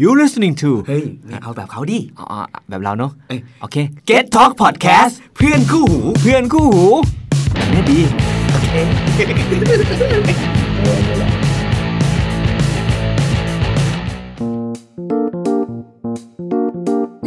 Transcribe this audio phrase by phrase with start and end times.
[0.00, 2.36] You listening to เฮ้ยไม่เอาแบบเขาดิอ๋อ
[2.68, 3.76] แบบเราเนาะเอ้ยโอเค
[4.08, 6.86] Get Talk Podcast เพื่อนคู่หู เพื่อนคู่หู
[7.54, 8.00] แบบนี้ดี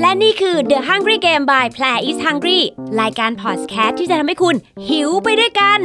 [0.02, 2.62] และนี่คือ The Hungry Game by Play is Hungry
[3.02, 4.56] รายการพอดแคสต์ที่จะทำให้คุณ
[4.90, 5.82] หิวไปด้วยกัน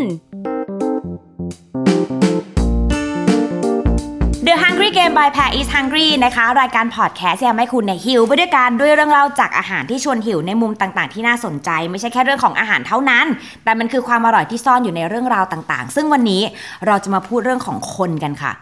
[4.50, 13.26] The Hungry Game by Play is Hungry นะคะ รายการพอดแคสต์ที่ทำให้คุณเนี่ยหิว ไปด้วยกันด้วยเรื่องเล่าจากอาหารที่ชวนหิวในมุมต่างๆ ที่น่าสนใจ ไม่ใช่แค่เรื่องของอาหารเท่านั้น
[13.64, 16.42] แต่มันคือความอร่อยที่ซ่อนอยู่ในเรื่องราวต่างๆ ซึ่งวันนี้
[16.86, 18.52] เราจะมาพูดเรื่องของคนกันค่ะ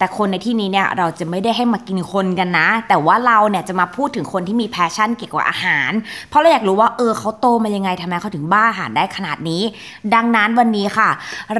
[0.00, 5.92] แต่คนในที่นี้เนี่ยเราจะไม่ได้ให้มากินคนกันนะ แต่ว่าเราเนี่ยจะมาพูดถึงคนที่มี passion เกี่ยวกับอาหาร
[6.30, 9.62] เพราะเราอยากรู้ว่าเออเขาโตมายังไงทำไมเขาถึงบ้าอาหารได้ขนาดนี้
[10.14, 11.10] ดังนั้นวันนี้ค่ะ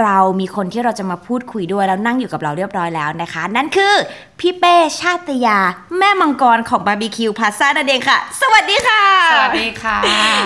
[0.01, 3.95] เรามีคนที่เราจะมาพูดคุยด้วยแล้วนั่งอยู่กับเราเรียบร้อยแล้วนะคะ นั่นคือ
[4.41, 5.59] พี่เป้ชาติยา
[5.99, 9.02] แม่มังกรของบาร์บีคิวพาซ่านั่นเองค่ะ สวัสดีค่ะ
[9.33, 9.96] สวัสดีค่ะ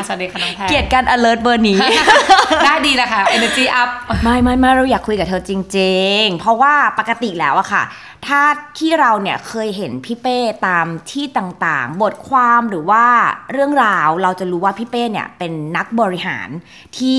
[0.07, 1.81] สวัสดีค่ะน้องแพรเกลียดการ alert เบอร์นี้
[2.65, 3.89] ได้ดีแล้วค่ะ energy up
[4.25, 7.83] ไม่ไม่ไม่เราอยากคุยกับเธอจริง ๆ เพราะว่าปกติแล้วอะค่ะ
[8.27, 8.43] ถ้า
[8.79, 13.05] ที่เราเนี่ยเคยเห็นพี่เป้ตามที่ต่างๆ บทความหรือว่า
[13.53, 16.49] เรื่องราวเราจะรู้ว่าพี่เป้เนี่ยเป็นนักบริหาร
[16.99, 17.19] ที่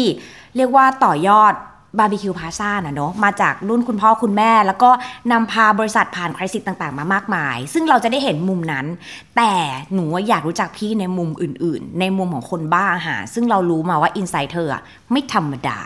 [0.56, 1.54] เรียกว่าต่อยอด
[2.00, 4.90] บาร์บีคิวพาซ่านะเนาะมาจากรุ่นคุณพ่อคุณแม่ แล้วก็
[5.32, 8.86] นำพาบริษัทผ่านคริสิตต่างๆ มามากมาย ซึ่งเราจะได้เห็นมุมนั้น
[9.38, 9.54] แต่
[9.94, 14.76] หนูอยากรู้จักพี่ในมุมอื่น ๆ ในมุมของคนบ้าอาหารซึ่งเรารู้มาว่าอินไซต์เธอ
[15.12, 15.80] ไม่ธรรมดา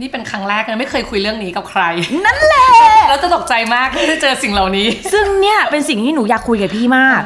[0.00, 1.82] นี่เป็นครั้งแรกเลยไม่เคยคุยเรื่องนี้กับใคร
[2.26, 2.68] นั่นแหละ
[3.08, 7.22] แล้วจะตกใจมากที่ได้เจอสิ่งเหล่านี้ ซึ่งเนี่ยเป็นสิ่งที่หนูอยากคุยกับพี่มาก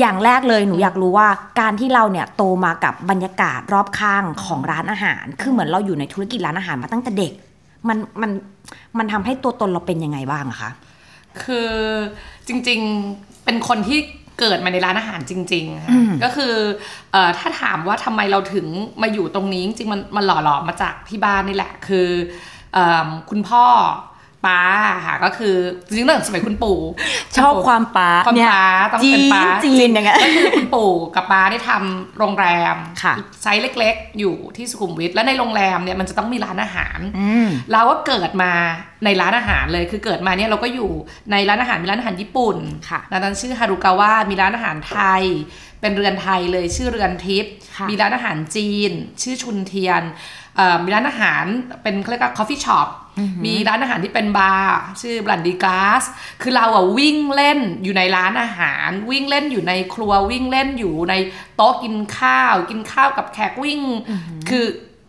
[0.00, 1.28] อย่างแรกเลยหนูอยากรู้ว่า
[1.60, 7.32] การที่เราเนี่ยโตมากับบรรยากาศรอบข้างของร้านอาหาร คือเหมือนเราอยู่ในธุรกิจร้านอาหารมาตั้งแต่เด็ก
[7.88, 8.30] มันมัน
[8.98, 10.70] มันทำให้ตัวตนเราเป็นยังไงบ้างอะคะ
[11.42, 11.70] คือ
[12.48, 13.98] จริงๆเป็นคนที่
[14.38, 16.54] เกิดมาในร้านอาหารจริงๆค่ะก็คือ
[17.12, 18.66] เอ่อถ้าถามว่าทำไมเราถึง
[19.02, 22.08] มาอยู่ตรงนี้จริงๆมันมันหล่อหลอมมาจากที่บ้านนี่แหละคือ
[22.74, 23.64] เอมคุณพ่อ
[24.46, 24.60] ป้า
[25.06, 25.56] ค่ะก็คือ
[25.86, 26.78] จริงๆตั้งแต่สมัยคุณปู่
[27.38, 38.52] ชอบความป้าความเนี่ยป้าต้องเป็นป้าจีนๆอย่างเงี้ยก็คือคุณปู่กับป้าได้ทำโรงแรมค่ะไซส์เล็กๆ อยู่ที่สุขุมวิทแล้วในโรงแรมเนี่ยมันจะต้องมีร้านอาหารอืมเราก็เกิดมา
[39.04, 40.90] ในร้านอาหารเลยคือเกิดมาเนี่ยเราก็อยู่
[41.32, 42.56] ในร้านอาหารมีร้านอาหารญี่ปุ่น
[42.88, 45.24] ค่ะร้านนั้นชื่อฮารุกาวะมีร้านอาหารไทย
[45.80, 50.02] เป็นเรือนไทยเลยชื่อเรือนทิพย์ค่ะมีร้านอาหารจีน ชื่อชุนเทียน
[50.56, 51.44] เอ่อมีร้านอาหาร
[51.82, 52.88] เป็นเขาเรียกว่า coffee shop
[53.44, 56.02] มีร้านอาหารที่เป็นบาร์ชื่อบลันดีกาส
[56.42, 61.14] คือเราอะวิ่งเล่นอยู่ในร้านอาหาร วิ่งเล่นอยู่ในครัววิ่งเล่นอยู่ใน
[61.56, 63.80] โต๊ะกินข้าว กินข้าวกับแขกวิ่ง
[64.48, 64.64] คือ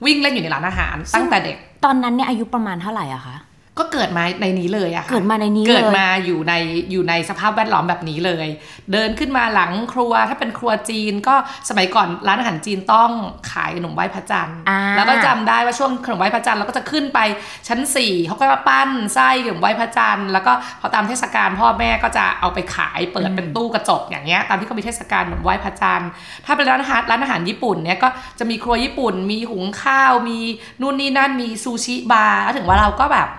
[0.05, 3.35] วิ่งเล่นอยู่ในร้านอาหารตั้งแต่เด็ก ตอนนั้นเนี่ยอายุประมาณเท่าไหร่อะคะ
[3.77, 6.53] ก็เกิดมาในนี้เลยอะค่ะ เกิดมาในนี้เลยเกิดมาอยู่ใน
[6.91, 8.47] อยู่ในสภาพแวดล้อมแบบนี้เลย
[8.91, 11.35] เดินขึ้นมาหลังครัวถ้าเป็นครัวจีนก็
[11.69, 13.11] สมัยก่อนร้านอาหารจีนต้อง
[13.51, 17.19] ขายขนมไหว้พระจันทร์อ่าแล้วก็จำได้ว่าช่วงขนมไหว้พระจันทร์เราก็จะขึ้นไป
[17.67, 20.51] ชั้น4เขาก็มาปั้นไส้ขนมไหว้พระจันทร์แล้วก็
[20.81, 26.09] พอตามเทศกาลพ่อแม่ก็จะเอาไปขายเปิดเป็นตู้กระจกอย่างเงี้ยตามที่เขามีเทศกาลขนมไหว้พระจันทร์
[26.45, 28.09] ถ้าเป็นร้านอาหารร้านอาหารญี่ปุ่นเนี่ยก็
[28.39, 30.39] จะมีครัวญี่ปุ่น มีหุงข้าวมี
[30.81, 33.29] นู่นนี่นั่นมีซูชิบาร์แล้วถึงว่าเราก็แบบ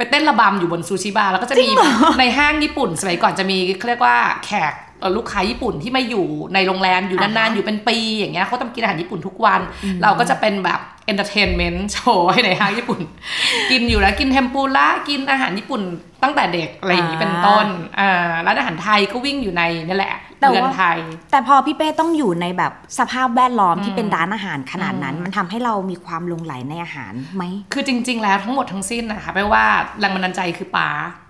[0.00, 1.68] ไปเต้นระบำอยู่บนซูชิบาร์แล้วก็จะมี
[2.18, 9.60] ในห้างญี่ปุ่นสมัยก่อนจะมีเขาเรียกว่าแขกเอ่อ ลูกค้าญี่ปุ่นที่มาอยู่ในโรงแรมอยู่นานๆ อยู่เป็นปี อย่างเงี้ยเขาต้องกินอาหารญี่ปุ่นทุกวัน
[10.02, 13.00] เราก็จะเป็นแบบ entertainment โชว์ให้ในห้างญี่ปุ่น
[13.70, 15.82] กินอยู่แล้วกินเทมปุระกินอาหารญี่ปุ่น
[16.22, 17.66] ตั้งแต่เด็กอะไรอย่างนี้เป็นต้น
[18.00, 20.98] อ่าร้านอาหารไทยก็วิ่งอยู่ในนี่แหละแต่เรือนว่าไทย
[21.30, 29.64] แต่พอพี่เป้ต้องอยู่ในแบบสภาพแวดล้อมที่เป็นร้านอาหารขนาดนั้น มันทำให้เรามีความหลงไหลในอาหารไหมคือจริง ๆ แล้วทั้งหมดทั้งสิ้นนะคะไม่ว่า
[29.98, 30.88] แรงบันดาลใจคือป้า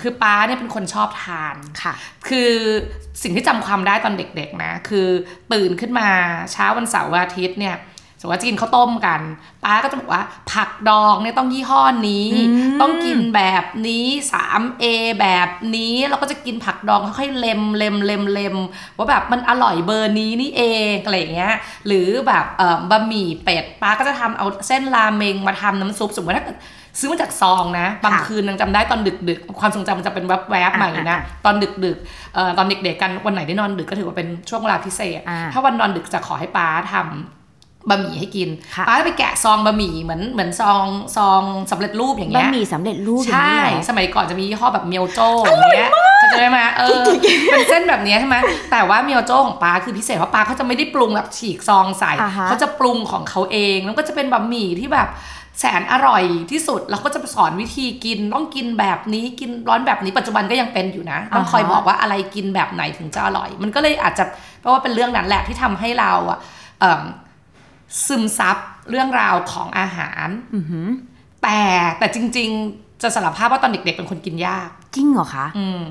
[0.00, 1.92] คือป้าเนี่ยเป็นคนชอบทานค่ะ
[2.28, 2.52] คือ
[3.22, 5.06] สิ่งที่จำความได้ตอนเด็กๆนะ คือ
[5.52, 6.08] ตื่นขึ้นมา
[6.52, 7.76] เช้าวันเสาร์วันอาทิตย์เนี่ย
[8.20, 9.20] สมมติว่าจะกินข้าวต้มกัน
[9.64, 10.22] ป้าก็จะบอกว่า
[10.52, 12.28] ผักดองเนี่ยต้องยี่ห้อนี้
[12.80, 14.84] ต้องกินแบบนี้ 3A
[15.20, 18.56] แบบนี้เราก็จะกินผักดองค่อยๆเล็มเล็มเล็มเล็ม
[18.96, 21.54] ว่าแบบมันอร่อยเบอร์นี้นี่เองอะไรอย่างเงี้ย
[21.86, 26.58] หรือแบบเอ่อบะหมี่เป็ดป้าก็จะทำเอาเส้นราเมงมาทำน้ำซุปสมมติถ้าเกิด
[26.98, 31.54] ซื้อมาจากซองนะ บางค่ะคืนยังจำได้ตอนดึกๆ ความทรงจำมันจะเป็นแวบๆใหม่นะอ่าตอน
[31.84, 40.84] ดึกๆเอ่อตอนเด็กๆกันวันไหนได้นอนดึกก็ถือว่าเป็นช่วงเวลาพิเศษอ่าถ้าวันนอนดึกจะขอให้ป้าทำบะหมี่ให้กินค่ะป้าจะไปแกะซองบะหมี่เหมือนเหมือนซอง
[41.16, 47.02] ซองสำเร็จรูปอย่างบะเงี้ยหมี่สำเร็จรูปอย่างใช่นี้เหรอสมัยก่อนจะมียี่ห้อแบบเมียวโจ้อย่างเงี้ยเขาใจะได้ไหมเออ
[47.52, 48.36] เป็นเส้นแบบเนี้ยใช่ไหม
[48.70, 55.08] แต่ว่าเมียวโจ้ของป้าคือพิเศษเพราะป้าเขาจะไม่ได้ปรุงแบบฉีกซองใส่อ่าฮะเขาจะปรุงของเขาเองแล้วก็จะเป็นบะหมี่ที่แบบ
[55.58, 64.24] แสนอร่อยที่สุดเราก็จะสอนวิธีกินต้องกินแบบนี้กินร้อนแบบนี้ปัจจุบันก็ยังเป็นอยู่นะต้องคอยอ่าฮะบอกว่าอะไรกินแบบไหนถึงจะอร่อย มันก็เลยอาจจะ
[64.60, 66.38] เพราะว่าเป็นเรื่องนั้นแหละที่ทำให้เราอะ
[66.80, 67.02] เอิ่ม
[68.06, 68.56] ซึมซับ
[68.90, 70.86] เรื่องราวของอาหารอือหือ
[71.42, 71.60] แต่
[71.98, 75.82] แต่จริง ๆ จะสารภาพว่าตอนเด็ก ๆ เป็นคนกินยาก จริงเหรอคะอืม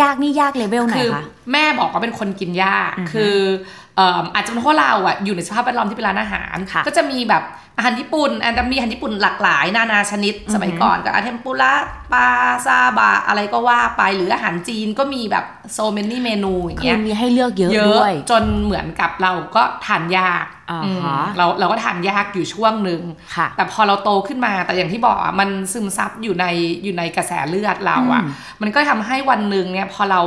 [0.00, 1.22] ยากนี่ยากเลเวลไหนคือคะ
[1.52, 3.36] แม่บอกว่าเป็นคนกินยากอือฮึคือ
[3.85, 7.44] เอิ่มอาจจะเป็นเพราะเราอะอยู่ในสภาพแวดล้อมที่เป็นร้านอาหารค่ะก็จะมีแบบ
[7.76, 11.72] อาหารญี่ปุ่นอันจะมีอาหารญี่ปุ่นหลากหลาย นานาชนิด สมัยก่อนก็อาเทมปุระ
[12.12, 12.26] ปลา
[12.66, 23.00] ซาบะอะไรก็ว่าไปหรืออาหารจีนก็มีแบบโซเมนี่เมนูอย่างคืเงี้อยมีให้เลือกเยอะเยด้อะวยจนเหมือนกับเราก็ทานยากอ่าอืมฮะเราเราก็ทานยากอยู่ช่วงหนึ่ง
[23.36, 26.46] ค่ะแต่พอเราโตขึ้นมาแต่อย่างที่บอกอะมันซึมซับอยู่ใน
[26.84, 28.30] อยู่ในกระแสเลือดเราอะอืม
[28.62, 30.22] มันก็ทำให้วันหนึ่งเนี่ยพอเรา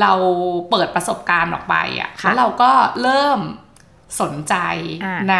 [0.00, 0.12] เรา
[0.70, 2.70] เปิดประสบการณ์ออกไปอะค่ะแล้วเราก็
[3.02, 3.40] เริ่ม
[4.20, 4.54] สนใจ
[5.04, 5.36] อ่าใน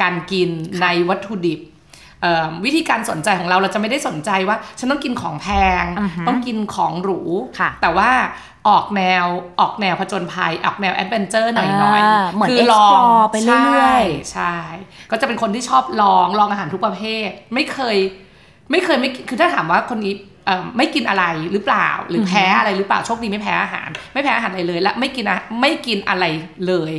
[0.00, 0.50] การกิน
[0.82, 1.60] ในวัตถุดิบ
[2.22, 5.48] เอ่อวิธีการสนใจของเราเราจะไม่ได้สนใจว่า ฉันต้องกินของแพ
[5.82, 7.20] งอือฮึต้องกินของหรู
[7.58, 8.10] ค่ะแต่ว่า
[8.68, 9.26] ออกแนว
[9.60, 14.56] ออกแนวผจญภัย ออกแนวแอดเวนเจอร์หน่อยอ่าๆเหมือนคืลอง explore ไปเรื่อยๆใช่ใช่
[15.10, 17.96] ก็จะเป็นคนที่ชอบลองลองอาหารทุกประเภท ไม่เคย
[18.70, 20.34] ไม่เคยไม่คือถ้าถามว่าคนนี้เอ่อ
[20.76, 26.24] ไม่กินอะไรหรือเปล่า หรือแพ้อะไรหรือเปล่าโชคดีไม่แพ้อาหาร ไม่แพ้อาหารอะไรเลย และไม่กินอะไม่กินอะไร
[26.66, 26.92] เลย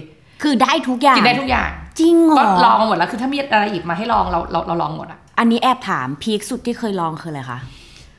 [0.44, 7.60] คือได้ทุกอย่าง กินได้ทุกอย่าง จริงเหรก็อลองมาหมดแล้วคือถ้ามีอะไรอีกมาให้ลองเราเราเราลองหมดอะอันนี้แอบถามพีคสุดที่เคยลองคืออะไรคะ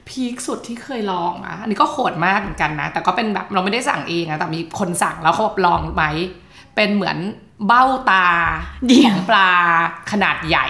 [0.09, 6.05] พีคสุดที่เคยลองอะอันนี้ก็โหดมากเหมือนกันนะ แต่ก็เป็นแบบเราไม่ได้สั่งเองนะแต่มีคนสั่งแล้วเขาบอกลองไหม
[6.77, 7.17] เป็นเหมือน
[7.67, 8.27] เบ้าตา
[8.87, 9.51] เดี๋ยวของปลา
[10.11, 10.67] ขนาดใหญ่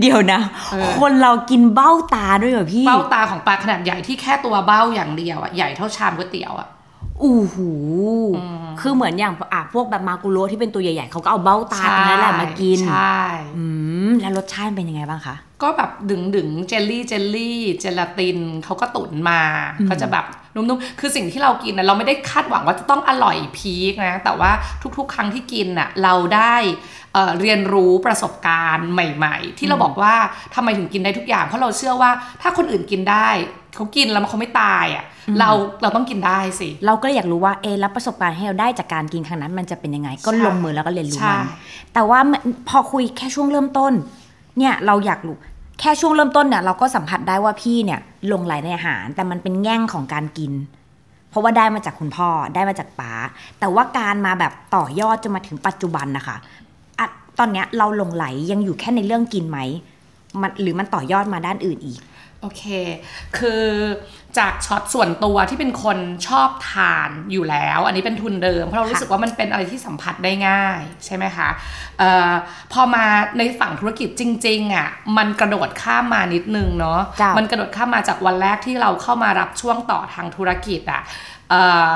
[0.00, 0.40] เดี๋ยวนะ
[0.70, 6.68] เออคนเรากินเบ้าตาด้วยเหรอพี่ เบ้าตาของปลาขนาดใหญ่ที่แค่ตัวเบ้าอย่างเดียวอะใหญ่เท่าชามก๋วยเตี๋ยวอะ
[7.22, 7.70] อู้หู
[8.80, 13.18] คือเหมือนอย่างอะพวกแบบมากุโรที่เป็นตัวใหญ่ๆเขาก็เอาเบ้าตาตรงนั้นแหละมากิน ใช่
[13.56, 13.64] อื
[14.08, 19.40] มแล้วรสชาติเป็นยังไงบ้างคะ ก็แบบดึงดึงๆเจลลี่เจลลี่เจลาตินเขาก็ตุ๋นมา
[19.88, 20.26] ก็จะแบบ
[20.58, 24.50] นุ่มๆ คือสิ่งที่เรากินนะเราไม่ได้คาดหวังว่าจะต้องอร่อยพีคนะ แต่ว่า
[24.98, 26.54] ทุกๆ ครั้งที่กินน่ะเราได้
[27.14, 30.14] เอ่อเรียนรู้ประสบการณ์ใหม่ ๆ ที่เราบอกว่า
[30.54, 32.10] ทำไมถึงกินได้ทุกอย่าง เพราะเราเชื่อว่า
[32.42, 33.28] ถ้าคนอื่นกินได้
[33.74, 35.04] เขากินแล้วเขาไม่ตายอะ
[35.40, 35.50] เรา
[35.82, 41.46] เราต้องกินได้สิ เราก็เลยอยากรู้ว่าเอะแล้วประสบการณ์ที่เราได้จากการกินครั้งนั้น มันจะเป็นยังไง ก็ใช่ลงมือแล้วก็เรียนรู้ใช่มัน
[41.94, 43.92] แต่ว่ามันพอคุยแค่ช่วงเริ่มต้น
[44.58, 45.36] เนี่ยเราอยากรู้
[45.78, 48.00] แค่ช่วงเริ่มต้นเนี่ยเราก็สัมผัสได้ว่าพี่เนี่ย
[48.32, 50.52] ลงไหลในอาหาร แต่มันเป็นแง่งของการกิน
[51.30, 53.12] เพราะว่าได้มาจากคุณพ่อได้มาจากป๋า
[53.58, 56.36] แต่ว่าการมาแบบต่อยอดจนมาถึงปัจจุบันนะคะ
[56.98, 57.06] อะ
[57.38, 59.58] ตอนเนี้ยเราลงไหลยังอยู่แค่ในเรื่องกินไหม
[60.40, 62.00] มันหรือมันต่อยอดมาด้านอื่นอีก
[62.40, 62.62] โอเค
[63.38, 63.64] คือ
[64.38, 65.98] จากช็อตส่วนตัวที่เป็นคน
[66.28, 71.48] ชอบทานอยู่แล้ว อันนี้เป็นทุนเดิม เพราะเรารู้สึกว่ามันเป็นอะไรที่สัมผัสได้ง่ายใช่ไหมคะ
[71.98, 72.32] เอ่อ
[72.72, 73.04] พอมา
[73.38, 81.02] ในฝั่งธุรกิจจริงๆอะมันกระโดดข้ามมานิดนึงเนาะจ้ะมันกระโดดข้ามมาจากวันแรกที่เราเข้ามารับช่วงต่อทางธุรกิจอะ
[81.50, 81.92] เอ่อ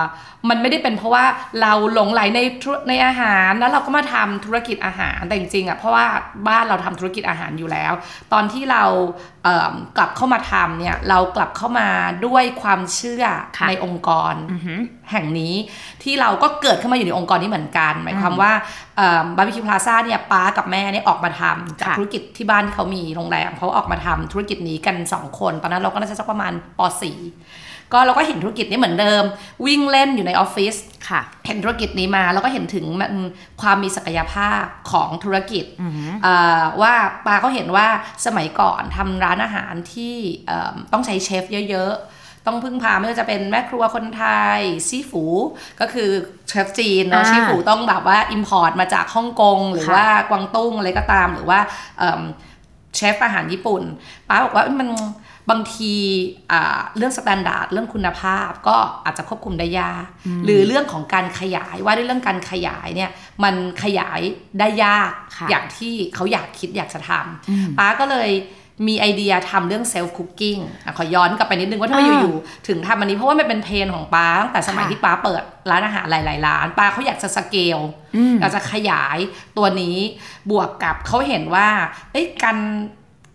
[0.50, 1.25] มันไม่ได้เป็นเพราะว่า
[1.62, 6.06] เราหลงไหลในธุรในอาหารแล้วเราก็มาทำธุรกิจอาหารแต่จริงๆอะเพราะว่า
[6.49, 7.93] บ้านเราทำธุรกิจอาหารอยู่แล้ว
[8.32, 8.84] ตอนที่เรา
[9.44, 11.88] เอิ่มกลับเข้ามาทำเนี่ยเรากลับเข้ามา
[12.27, 13.25] ด้วยความเชื่อ
[13.59, 14.35] ค่ะในองค์กร
[15.11, 15.55] แห่งนี้
[16.03, 18.53] ที่เราก็เกิดขึ้นมาอยู่ในองค์กรนี้เหมือนกัน หมายความว่า
[19.37, 29.23] บาร์บีคิวพลาซ่าเนี่ยป้ากับแม่เนี่ยออกมาทำจากค่ะธุรกิจที่บ้านที่เขามีโรงแรมเขาออกมาทำธุรกิจนี้กัน 2 คน ตอนนั้นเราก็น่าจะสักประมาณป .4 ก็เราก็เห็นธุรกิจนี้เหมือนเดิม
[29.67, 30.75] วิ่งเล่นอยู่ในออฟฟิศ
[31.09, 33.15] ค่ะเห็นธุรกิจนี้มาแล้วก็เห็นถึงมัน
[33.61, 35.65] ความมีศักยภาพของธุรกิจ
[36.23, 36.94] เอ่อว่า
[37.27, 37.87] ปาเขาเห็นว่า
[38.27, 40.15] สมัยก่อนทำร้านอาหารที่
[40.46, 44.25] เอิ่มต้องใช้เชฟเยอะๆ ต้องพึ่งพาไม่ว่าจะเป็นแม่ครัวคนไท
[44.56, 45.25] ยซีฟู
[45.81, 46.11] ก็คือ
[46.49, 51.61] เชฟจีนเนาะอ่าซีฟูต้องแบบว่า import มาจากฮ่องกงหรือค่ะว่ากวางตุ้งอะไรก็ตามหรือว่า
[51.99, 52.22] เอิ่ม
[52.96, 53.82] เชฟอาหารญี่ปุ่น
[54.29, 54.89] ป้าบอกว่ามัน
[55.51, 55.93] บางที
[56.53, 60.06] อ่าเรื่อง standard เรื่องคุณภาพก็อาจจะควบคุมได้ยาก
[60.44, 63.11] หรือเรื่องของการขยายว่าด้วยเรื่องการขยายเนี่ย
[63.44, 64.20] มันขยาย
[64.58, 68.31] ได้ยากค่ะอย่างที่เขาอยากคิดอยากจะทำป้าก็เลย
[68.86, 70.58] มีไอเดียทำเรื่อง self-cooking
[70.96, 77.79] ขอย้อนกลับไปนิดนึงว่าทำไมอ่าอยู่ๆถึงทำอันนี้เพราะว่ามันเป็น pain ของป้าตั้งแต่สมัยค่ะที่ป้าเปิดร้านอาหารหลายๆร้านป้าเขาอยากจะสเกล
[78.17, 79.19] อืมเราจะขยาย
[79.56, 79.96] ตัวนี้
[80.51, 81.69] บวกกับเขาเห็นว่า
[82.12, 82.56] เอ้ยการ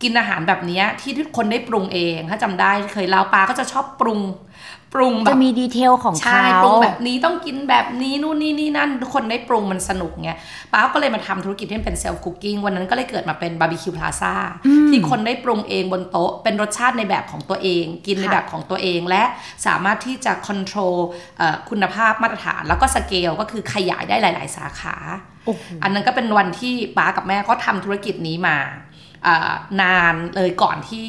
[0.03, 4.19] กินอาหารแบบเนี้ยที่ทุกคนได้ปรุงเอง ถ้าจำได้เคยเล่าปลาก็จะชอบปรุง
[4.86, 10.31] ป รุงแบจะบมีดีเทลของใช่เขาปรุงแบบนี้ต้องกินแบบนี้นู่นนี่นี่นั่นทุกคนได้ปรุงมันสนุกไง
[10.71, 14.33] ป้าก็เลยมาทำธุรกิจที่เป็น self-cooking วันนั้นก็เลยเกิดมาเป็นบาร์บีคิวพลาซ่า
[14.89, 19.23] ที่คนได้ปรุงเองบนโต๊ะ เป็นรสชาติในแบบของตัวเอง กินในค่ะแบบของตัวเองและ
[19.65, 20.95] สามารถที่จะ control
[21.69, 24.95] คุณภาพมาตรฐาน แล้วก็สเกลก็คือขยายได้หลาย ๆ สาขา
[25.45, 28.57] โอ้โหอันนั้นก็เป็นวันที่ป้ากับแม่ก็ทำธุรกิจนี้มา
[29.23, 29.51] เอ่อ
[29.81, 31.07] นานเลยก่อนที่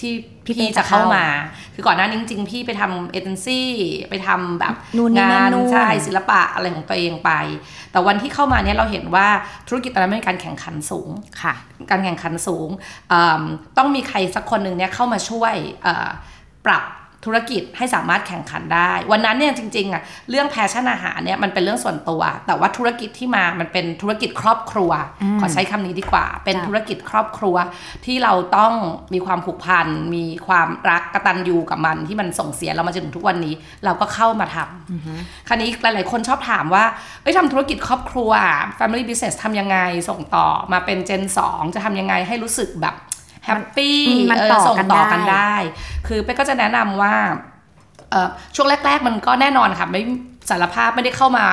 [0.00, 0.12] ที่
[0.44, 1.26] พี่พี่เป้จะเข้าจะเข้ามา
[1.74, 3.68] คือก่อนหน้านี้จริงๆ พี่ไปทำเอเจนซี่
[4.10, 7.30] ไปทำแบบนู่นนี่นั่นงานนู่นใช่ศิลปะอะไรของตัวเองไป
[7.90, 9.28] แต่วันที่เข้ามาเนี่ยเราเห็นว่า
[9.68, 11.08] ธุรกิจตอนนั้นมีการแข่งขันสูง
[11.42, 11.54] ค่ะ
[11.90, 12.68] การแข่งขันสูง
[13.08, 13.42] เอิ่ม
[13.78, 16.08] ต้องมีใครสักคนหนึ่งเนี่ยเข้ามาช่วยเอ่อ
[16.66, 16.84] ปรับ
[17.24, 24.90] ธุรกิจให้สามารถแข่งขันได้ วันนั้นเนี่ยจริงๆอะเรื่องแพชชั่นอาหารเนี่ยมันเป็นเรื่องส่วนตัว แต่ว่าธุรกิจที่มามันเป็นธุรกิจครอบครัว
[25.40, 27.56] ขอใช้คำนี้ดีกว่า เป็นจ้ะธุรกิจครอบครัว
[28.04, 28.72] ที่เราต้อง
[29.14, 33.54] มีความผูกพัน มีความรักกตัญญูกับมันที่มันส่งเสียเรามาจนถึงทุกวันนี้
[33.84, 36.84] เราก็เข้ามาทำคราวนี้หลายๆ คนชอบถามว่า
[37.22, 38.30] เอ้ยทำธุรกิจครอบครัว
[38.78, 39.78] family business ทำยังไง
[40.08, 42.94] ส่งต่อมาเป็นเจน2จะทำยังไงให้รู้สึกแบบ
[43.44, 45.54] happy อืมมันเออต่อส่งกันต่อได้กันได้
[46.06, 47.14] คือเป้ก็จะแนะนำว่า
[48.10, 50.02] เอ่อช่วงแรก ๆ มันก็แน่นอนค่ะไม่
[50.50, 51.46] สารภาพไม่ได้เข้ามา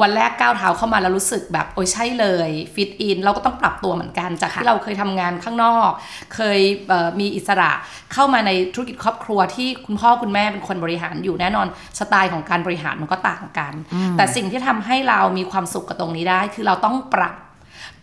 [0.00, 5.90] วันแรกก้าวเท้าเข้ามาแล้วรู้สึกแบบโอ้ยใช่เลย fit in เราก็ต้องปรับตัวเหมือนกัน จากที่เราเคยทำงานข้างนอก
[6.34, 7.70] เคยเอ่อมีอิสระ
[8.12, 11.66] เข้ามาในธุรกิจครอบครัวที่คุณพ่อคุณแม่เป็นคนบริหารอยู่แน่นอน
[11.98, 13.72] สไตล์ของการบริหารมันก็ต่างกัน
[14.16, 17.34] แต่สิ่งที่ทำให้เรามีความสุขกับตรงนี้ได้ คือเราต้องปรับ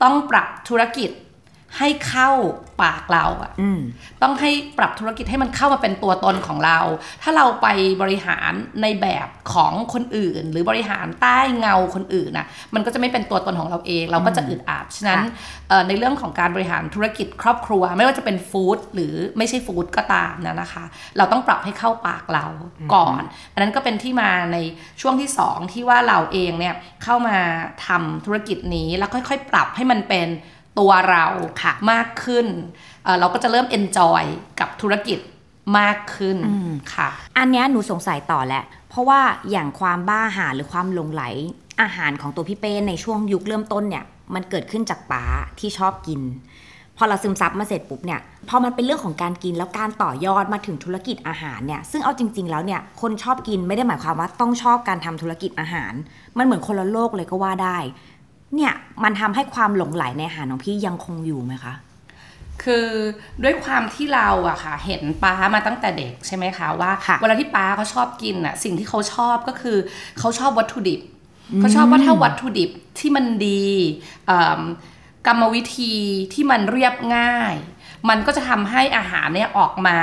[0.03, 1.09] ต้องปรับธุรกิจ
[1.77, 2.29] ให้เข้า
[2.81, 3.79] ปากเราอะอืม
[4.21, 6.79] ต้องให้ปรับธุรกิจให้มันเข้ามาเป็นตัวตนของเรา
[7.23, 7.67] ถ้าเราไป
[8.01, 15.21] บริหารในแบบของคนอื่น หรือบริหารใต้เงาคนอื่นนะมันก็จะไม่เป็นตัวตนของเราเอง เราก็จะอึดอัดฉะนั้น
[15.69, 20.83] เอ่อในเรื่องของการบริหารธุรกิจครอบครัว ไม่ว่าจะเป็นฟู้ดหรือไม่ใช่ฟู้ดก็ตามนะนะคะ
[21.17, 22.45] เราต้องปรับให้เข้าปากเรา
[22.93, 23.21] ก่อน
[23.53, 24.57] อันนั้นก็เป็นที่มาใน
[25.01, 27.37] ช่วงที่สองที่ว่าเราเองเนี่ยเข้ามา
[27.87, 30.29] ทำธุรกิจนี้แล้วค่อยๆ ปรับให้มันเป็น
[30.79, 31.25] ตัวเรา
[31.61, 32.45] ค่ะมากขึ้น
[33.03, 34.23] เอ่อเราก็จะเริ่ม enjoy
[34.59, 35.19] กับธุรกิจ
[35.79, 36.37] มากขึ้น
[36.93, 39.19] ค่ะ อันเนี้ยหนูสงสัยต่อแหละ เพราะว่า
[39.51, 41.23] อย่างความบ้าอาหารหรือความหลงไหล
[41.81, 45.23] อาหารของตัวพี่เป้ในช่วงยุคเริ่มต้นเนี่ย มันเกิดขึ้นจากป๋า
[45.59, 46.21] ที่ชอบกิน
[46.97, 55.93] พอเราซึมซับมาเสร็จปุ๊บเนี่ยพอมันเป็นเรื่องของการกินแล้วการต่อยอดมาถึงธุรกิจอาหารเนี่ยซึ่งเอาจริง ๆ แล้วเนี่ยคนชอบกินไม่ได้หมายความว่าต้องชอบการทำธุรกิจอาหาร
[56.37, 57.77] มันเหมือนคนละโลกเลยก็ว่าได้
[58.55, 61.73] เนี่ยมันทำให้ความหลงไหลในอาหารของพี่ยังคงอยู่ไหมคะ
[62.63, 62.87] คือ
[63.43, 69.77] ด้วยความที่เราอะค่ะ เห็นป้ามาตั้งแต่เด็กใช่ไหมคะว่าค่ะเวลาที่ป้าเขาชอบกินอะสิ่งที่เขาชอบก็คือ
[70.19, 71.01] เขาชอบวัตถุดิบ
[71.59, 73.65] เขาชอบว่าถ้าวัตถุดิบที่มันดี
[74.27, 74.61] เอิ่ม
[75.27, 75.93] กรรมวิธี
[76.33, 77.55] ที่มันเรียบง่าย
[78.09, 79.97] มันก็จะทำให้อาหารเนี่ยออกมา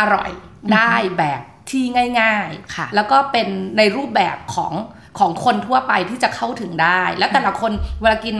[0.00, 0.30] อร่อย
[0.74, 1.84] ได้แบบที่
[2.20, 3.48] ง่ายค่ะๆแล้วก็เป็น
[3.78, 4.72] ในรูปแบบของ
[5.18, 8.36] ของคนทั่วไปที่จะเข้าถึงได้ แล้วแต่ละคนเวลากิน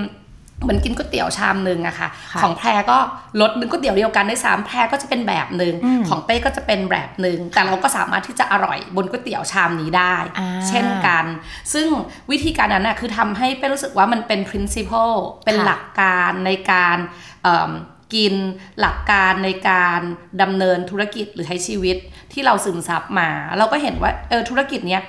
[0.62, 2.98] เหมือนกินก๋วยเตี๋ยวชามหนึ่งอะค่ะค่ะของแพรก็
[3.40, 11.24] รสหนึงก๋วยเตี๋ยวเดียวกันได้สามแพรก็จะเป็นแบบหนึ่งอืมของเป้ก็จะเป็นแบบหนึ่งแต่เราก็สามารถที่จะอร่อยบนก๋วยเตี๋ยวชามนี้ได้อ่าเช่นกัน
[11.72, 11.88] ซึ่ง
[12.30, 16.96] วิธีการนั้นน่ะคือทำให้เป้รู้สึกว่ามันเป็น principle เป็นค่ะหลักการในการ
[17.42, 17.70] เอิ่ม
[18.14, 18.34] กิน
[18.80, 20.00] หลักการในการ
[20.42, 21.96] ดำเนินธุรกิจหรือใช้ชีวิต
[22.32, 23.28] ที่เราซึมซับมา
[23.58, 25.02] เราก็เห็นว่าเออธุรกิจเนี้ย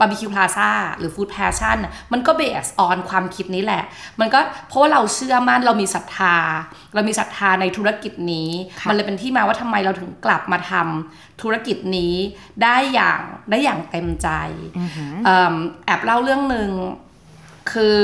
[0.00, 1.78] บาร์บีคิวพลาซ่าหรือ Food Passion
[2.12, 3.82] มันก็ base on ความคิดนี้แหละ
[4.20, 6.36] มันก็เพราะว่าเราเชื่อมั่นเรามีศรัทธา
[6.94, 12.14] เรามีศรัทธาในธุรกิจนี้ค่ะมันเลยเป็นที่มาว่าทำไมเราถึงกลับมาทำธุรกิจนี้
[12.62, 14.28] ได้อย่างได้อย่างเต็มใจ
[15.24, 15.54] เอิ่ม
[15.86, 16.70] แอบเล่าเรื่องหนึ่ง
[17.72, 18.00] คือ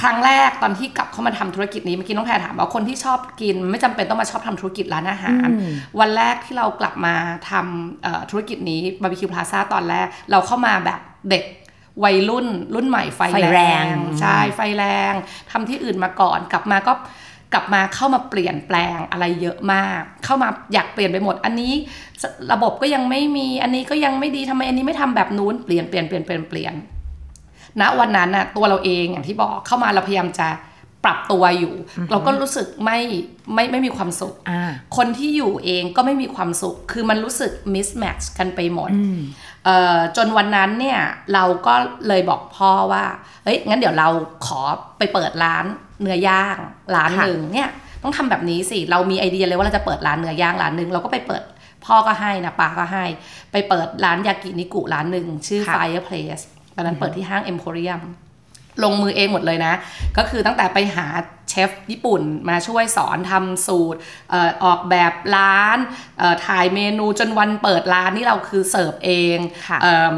[0.00, 7.14] ครั้งแรกตอนที่กลับเข้ามาทำธุรกิจนี้เมื่อกี้น้องแพรถามว่าคนที่ชอบกิน ไม่จำเป็นต้องมาชอบทำธุรกิจร้านอาหารอืมวันแรกที่เรากลับมา
[7.50, 11.00] ทำเอ่อธุรกิจนี้บาร์บีคิวพลาซ่าตอนแรกเราเข้ามาแบบ
[11.30, 11.44] เด็ก
[12.04, 13.84] วัยรุ่น รุ่นใหม่ไฟไฟแรง
[14.20, 15.12] ใช่ไฟแรง
[15.50, 16.92] ทำที่อื่นมาก่อนกลับมาก็
[17.52, 26.74] กลับมาเข้ามาเปลี่ยนแปลงอะไรเยอะมาก เข้ามาอยากเปลี่ยนไปหมด อันนี้ระบบก็ยังไม่มีอันนี้ก็ยังไม่ดีทำไมอันนี้ไม่ทำแบบนู้นเปลี่ยนเปลี่ยนเปลี่ยนเปลี่ยนเปลี่ยน
[27.80, 30.48] ณวันนั้นน่ะตัวเราเองอย่างที่บอกเข้ามาเราพยายามจะ
[31.04, 31.74] ปรับตัวอยู่
[32.10, 32.98] เราก็รู้สึกไม่
[33.54, 34.62] ไม่ไม่มีความสุขอ่า
[34.96, 39.18] คนที่อยู่เองก็ไม่มีความสุข คือมันรู้สึก mismatch กันไปหมดอืม
[39.64, 41.00] เอ่อจนวันนั้นเนี่ย
[41.34, 41.74] เราก็
[42.08, 43.04] เลยบอกพ่อว่า
[43.44, 44.08] เฮ้ยงั้นเดี๋ยวเรา
[44.46, 44.60] ขอ
[44.98, 45.64] ไปเปิดร้าน
[46.00, 46.56] เนื้อย่าง
[46.96, 47.70] ร้านค่ะหนึ่งเนี่ย
[48.02, 51.42] ต้องทำแบบนี้สิ เรามีไอเดียเลยว่าเราจะเปิดร้านเนื้อย่างร้านหนึ่งเราก็ไปเปิด
[51.86, 53.04] พ่อก็ให้นะป้าก็ให้
[53.52, 56.42] ไปเปิดร้านยากินิกุร้านหนึ่งชื่อค่ะ Fireplace
[56.74, 58.02] ตอนนั้นเปิดที่ห้าง Emporium
[58.84, 59.74] ลงมือเองหมดเลยนะ
[60.16, 61.06] ก็คือตั้งแต่ไปหา
[61.48, 63.98] เชฟญี่ปุ่นมาช่วยสอนทำสูตร
[64.30, 65.78] เอ่อออกแบบร้าน
[66.18, 69.36] เอ่อถ่ายเมนูจนวันเปิดร้านนี่เราคือเสิร์ฟเอง
[69.68, 70.14] ค่ะเอิ่ม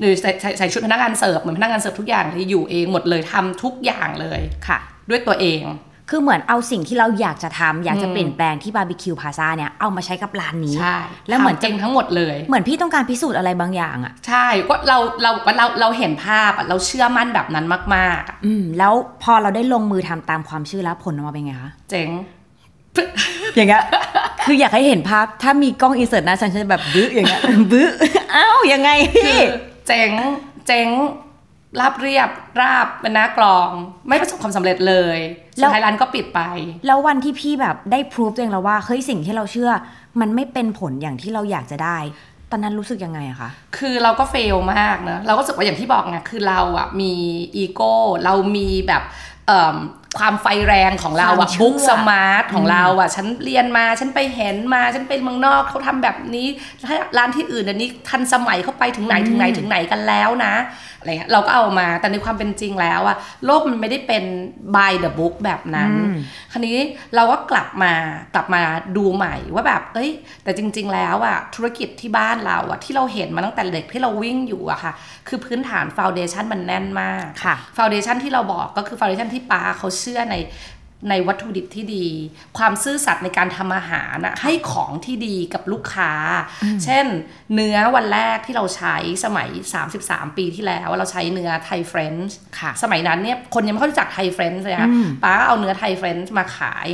[0.00, 4.78] หรือใส่ใส่ใส่ชุดพนักงานเสิร์ฟเหมือนพนักงานเสิร์ฟทุกอย่างเลยอยู่เองหมดเลยทำทุกอย่างเลยค่ะ
[5.10, 5.62] ด้วยตัวเอง
[6.14, 10.96] คือเหมือนเอาสิ่งที่เราอยากจะทำอยากจะอืมเปลี่ยนแปลงที่บาร์บีคิวพาซาเนี่ยเอามาใช้กับร้านนี้ใช่
[11.28, 22.08] แล้วเหมือนทำเองทั้งหมดเลย เหมือนพี่ต้องการพิสูจน์อะไรบางอย่างอะใช่ก็เราเราเราเราเห็นภาพอะเราเชื่อมั่นแบบนั้นมากๆอะอืมแล้วพอเราได้ลงมือทำตามความเชื่อแล้วผลออกมาเป็นไงคะเจ๋ง
[23.56, 23.82] อย่างเงี้ย
[24.44, 27.40] คืออยากให้เห็นภาพถ้ามีกล้องอินเสิร์ตหนะฉันจะแบบบื้ออย่างเงี้ย
[27.72, 27.88] บื้อ
[28.34, 29.42] อ้าวยังไงคืพี่อ
[29.86, 30.10] เจ๋ง
[30.66, 30.88] เจ๋ง
[31.80, 33.68] ราบเรียบราบเป็นหน้ากลอง
[34.08, 35.18] ไม่ประสบความสำเร็จเลย
[35.58, 36.40] แล้สุดวท้ายร้านก็ปิดไป
[36.86, 39.70] แล้ววันที่พี่แบบได้พรูฟตัวเองแล้วว่าเฮ้ยสิ่งที่เราเชื่อ
[40.20, 41.98] มันไม่เป็นผลอย่างที่เราอยากจะได้
[42.50, 47.12] ตอนนั้นรู้สึกยังไงอะคะ คือเราก็เฟลมากนะ เราก็รู้สึกว่าอย่างที่บอกไงคือเราอะมี
[47.56, 49.02] อีโก้ เรามีแบบ
[49.46, 49.76] เอิ่ม
[50.18, 56.46] ความไฟแรงของเราควาอะมเชื่อบุ๊กสมาร์ทของเราอะฉันเรียนมาฉันไปเห็นมาฉันไปเมืองนอกเขาทำแบบนี้
[56.88, 60.54] ถ้าร้านที่อื่นอันนี้ทันสมัยเข้าไปถึงไหนถึงไหนถึงไหนกันแล้วนะ
[61.00, 63.16] อะไรเงี้ยเราก็เอามาแต่ในความเป็นจริงแล้วอะ
[63.46, 64.24] โลกมันไม่ได้เป็น
[64.76, 66.14] by the book แบบนั้นอืม
[66.52, 66.78] คราวนี้
[67.14, 67.92] เราก็กลับมา
[68.34, 68.62] กลับมา
[68.96, 70.10] ดูใหม่ว่าแบบ เอ้ย
[70.44, 74.92] แต่จริง ๆ แล้วอะธุรกิจที่บ้านเราอะที่เราเห็นมาตั้งแต่เด็กที่เราวิ่งอยู่อะค่ะ
[75.28, 80.36] คือพื้นฐานฟ u n เดชันมันแน่นมากค่ะฟ u n เดชันที่เราบอกก็คือฟ u n เดชันที่ป้าเขาเชื่อใน
[81.10, 82.06] ในวัตถุดิบที่ดี
[82.58, 86.12] ความซื่อสัตย์ในการทำอาหารนะให้ของที่ดีกับลูกค้า
[86.84, 87.06] เช่น
[87.54, 89.48] เนื้อวันแรกที่เราใช้สมัย
[89.92, 96.86] 33 ปีที่แล้วเราใช้เนื้อไทยเฟรนช์ค่ะสมัยนั้นเนี่ยคนยังไม่ค่อยรู้จักไทยเฟรนช์เลยค่ะอืมป๊าก็เอาเนื้อไทยเฟรนช์มาขาย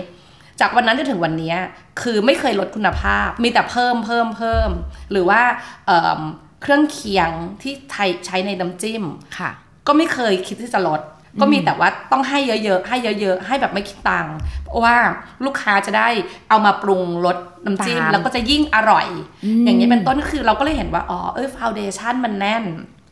[0.60, 1.54] จากวันนั้นจนถึงวันนี้
[2.02, 4.70] คือไม่เคยลดคุณภาพ มีแต่เพิ่มเพิ่มเพิ่ม
[5.10, 5.40] หรือว่า
[5.86, 6.20] เอิ่ม
[6.62, 7.30] เครื่องเคียง
[7.62, 9.02] ที่ไทยใช้ในน้ำจิ้ม
[9.38, 9.50] ค่ะ
[9.86, 11.00] ก็ไม่เคยคิดที่จะลด
[11.40, 14.96] ก็มีแต่ว่าต้องให้เยอะๆให้เยอะ ๆ ให้แบบไม่คิดตังค์เพราะว่า
[15.44, 16.08] ลูกค้าจะได้
[16.48, 19.06] เอามาปรุงรสน้ำจิ้มตามแล้วก็จะยิ่งอร่อย
[19.44, 22.64] อืมอย่างนี้ยเป็นต้นคือเราก็เลยเห็นว่าอ๋อเอ้ยฟาวเดชันมันแน่น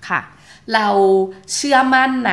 [0.08, 0.20] ค่ะ
[0.74, 0.88] เรา
[1.54, 2.30] เชื่อมั่นใ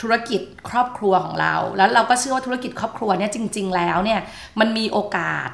[0.00, 4.20] ธุรกิจครอบครัวของเรา แล้วเราก็เชื่อว่าธุรกิจครอบครัวเนี่ยจริง ๆ แล้วเนี่ย
[4.60, 5.48] มันมีโอกาส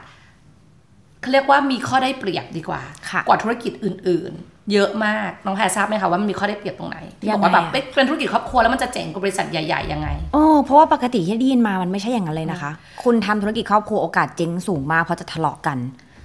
[1.21, 12.71] เขาเรียกว่ามีข้อได้เปรียบดีกว่าค่ะกว่าธุรกิจอื่น ๆ เยอะมาก น้องแพรทราบไหมคะว่ามันมีข้อได้เปรียบตรงไหนที่บอกว่าแบบยังไงอะเอ๊ะเป็นธุรกิจครอบครัวแล้วมันจะเจ๋งกว่าบริษัทใหญ่ๆยังไงโอ้เพราะว่าปกติที่ได้ยินมามันไม่ใช่อย่างนั้นเลยนะคะ
[13.05, 15.79] คุณทำธุรกิจครอบครัวโอกาสเจ๊งสูงมากเพราะจะทะเลาะกัน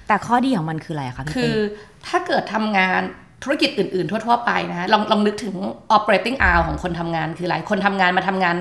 [0.07, 1.59] แต่ข้อดีของมันคืออะไรคะพี่คืเป้อ
[2.07, 3.01] ถ้าเกิดทำงาน
[3.43, 5.55] ธุรกิจอื่น ๆ ทั่ว ๆ ไปนะลองลองนึกถึง
[5.97, 8.55] operating hour ของคนทำงานคืออะไรคนทำงานมาทำงาน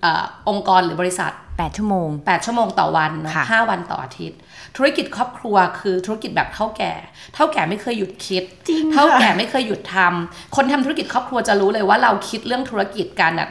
[0.00, 4.38] เออองค์กรหรือบริษัทแปดชั่วโมง 8 ชั่วโมงต่อวันเนอะค่ะห้าวันต่ออาทิตย์
[4.76, 6.92] ธุรกิจครอบครัวคือธุรกิจแบบเท่าแก่
[7.34, 13.46] เท่าแก่ไม่เคยหยุดคิดจริงเท่าค่ะแก่ไม่เคยหยุดทำคนทำธุรกิจครอบครัวจะรู้เลยว่าเราคิดเรื่องธุรกิจกันอะ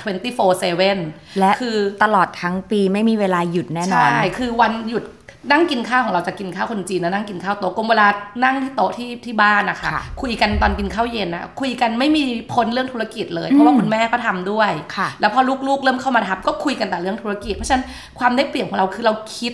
[0.67, 5.05] 24/7 และคือตลอดทั้งปีไม่มีเวลาหยุดแน่นอน ใช่ คือวันหยุด
[5.51, 8.07] นั่งกินข้าวของเราจะกินข้าวคนจีนนะนั่งกินข้าวโต๊ะกลมเวลา
[8.43, 17.85] นั่งที่โต๊ะที่ที่บ้านนะคะค่ะคุยกันตอนกินข้าวเย็นนะคุยกันไม่มีพ้นเรื่องธุรกิจเลย เพราะว่าคุณแม่ก็ทำด้วยค่ะแล้วพอลูกๆเริ่มเข้ามาทับก็คุยกันแต่เรื่องธุรกิจ เพราะฉะนั้น
[18.19, 19.53] ความได้เปรียบของเราคือเราคิด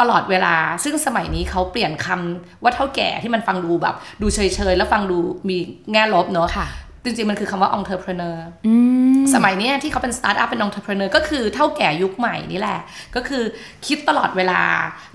[0.00, 4.40] ตลอดเวลา ซึ่งสมัยนี้เขาเปลี่ยนคำว่าเท่าแก่ที่มันฟังดูแบบ ดูเฉ
[4.72, 5.56] ยๆ แล้วฟังดูมี
[5.92, 6.68] แง่ลบเนอะค่ะ
[7.04, 8.36] จริงๆ มันคือคำว่า entrepreneur
[8.66, 8.74] อื
[9.20, 12.80] มสมัยเนี้ยที่เขาเป็นสตาร์ทอัพเป็น entrepreneur ก็คือเถ้าแก่ยุคใหม่นี่แหละ
[13.16, 13.42] ก็คือ
[13.86, 14.60] คิดตลอดเวลา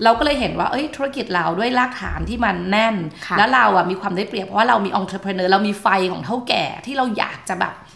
[0.04, 2.96] เราก็เลยเห็นว่าเอ้ยธุรกิจเราด้วยรากฐานที่มันแน่น
[3.26, 7.95] ค่ะแล้วเราอะมีความได้เปรียบเพราะว่าเรามี entrepreneur เรามีไฟของเถ้าแก่ที่เราอยากจะแบบเอ่อพัฒน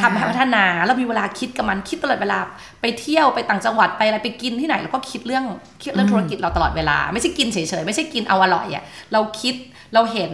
[0.00, 2.38] ทำให้พัฒนาเรามีเวลาคิดกับมันคิดตลอดเวลา
[2.80, 5.44] ไปเที่ยวไปต่างจังหวัดไปอะไรไปกินที่ไหนเราก็คิดเรื่อง
[5.82, 9.54] คิดเรื่องธุรกิจเราตลอดเวลา ไม่ใช่กินเฉยๆไม่ใช่กินเอาอร่อยอะเราคิด
[9.94, 10.32] เราเห็น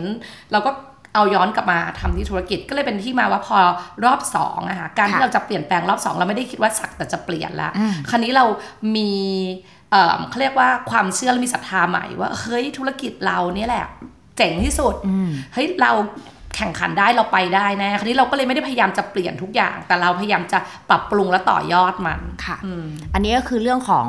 [0.53, 0.71] เราก็
[1.15, 3.57] เอาย้อนกลับมาทำที่ธุรกิจก็เลยเป็นที่มาว่าพอ
[4.05, 8.45] รอบสองอะค่ะการที่ค่ะเราจะเปลี่ยนแปลงรอบสองเราไม่ได้คิดว่าสักแต่จะเปลี่ยนละอืมคราวนี้เรา
[8.97, 9.11] มี
[9.91, 13.85] เอ่อเขาเรียกว่าความเชื่อและมีศรัทธาใหม่ว่าเฮ้ยธุรกิจเราเนี่ยแหละ
[14.37, 15.93] เจ๋งที่สุดอืมเฮ้ยเรา
[16.57, 20.59] แข่งขันได้เราไปได้แน่คราวนี้เราก็เลยไม่ได้พยายามจะเปลี่ยนทุกอย่าง แต่เราพยายามจะ
[20.91, 24.07] ปรับปรุงและต่อยอดมันค่ะอืมอันนี้ก็คือเรื่องของ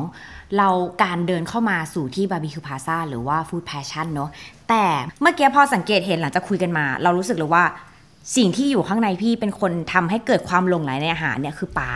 [0.57, 0.69] เรา
[1.03, 4.29] การเดินเข้ามาสู่ที่บาร์บีคิวพลาซ่าหรือว่า Food Passion เนาะ
[4.69, 4.83] แต่
[5.21, 7.63] เมื่อกี้พอสังเกตเห็นหลังจากคุยกันมา เรารู้สึกเลยว่า
[8.37, 11.89] สิ่งที่อยู่ข้างในพี่เป็นคนทำให้เกิดความหลงใหลในอาหารเนี่ยคือป๊า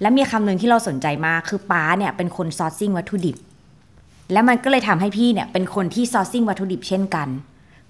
[0.00, 3.36] และมีคำหนึ่งที่เราสนใจมากคือป๊าเนี่ยเป็นคน sourcing วัตถุดิบ
[4.32, 7.28] และมันก็เลยทำให้พี่เนี่ยเป็นคนที่ sourcing วัตถุดิบเช่นกัน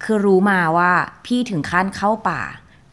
[0.03, 0.91] คือรู้มาว่า
[1.25, 2.41] พี่ถึงขั้นเข้าป่า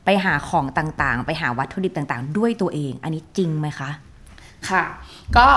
[0.05, 3.91] ไปหาของต่างๆ ไปหาวัตถุดิบต่างๆ ด้วยตัวเอง อันนี้จริงไหมคะ
[4.69, 4.83] ค่ะ
[5.37, 5.49] ก็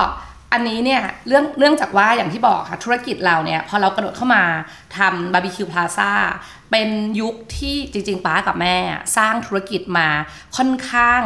[0.53, 4.43] อันนี้เนี่ยเนื่องเนื่องจากว่าอย่างที่บอกค่ะธุรกิจเราเนี่ยพอเรากระโดดเข้ามา
[4.97, 6.11] ทำบาร์บีคิวพลาซ่า
[6.71, 6.89] เป็น
[7.21, 8.75] ยุคที่จริงๆป๊ากับแม่
[9.17, 10.07] สร้างธุรกิจมา
[10.57, 11.21] ค่อนข้าง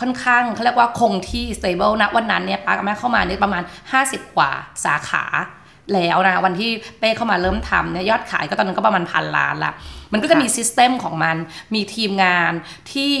[0.00, 3.62] ค่อนข้างเขาเรียกว่าคงที่ stable นะวันนั้นเนี่ยป๊ากับแม่เข้ามาเนี่ยประมาณ
[4.00, 4.50] 50 กว่า
[4.84, 5.24] สาขา
[5.92, 9.72] แล้วนะวันที่เป้เข้ามาเริ่มทำเนี่ยยอดขายก็ตอนนั้นก็ประมาณพันล้านละ
[10.12, 11.36] มันก็จะมี system ของมัน
[11.74, 12.52] มีทีมงาน
[12.92, 13.12] ที่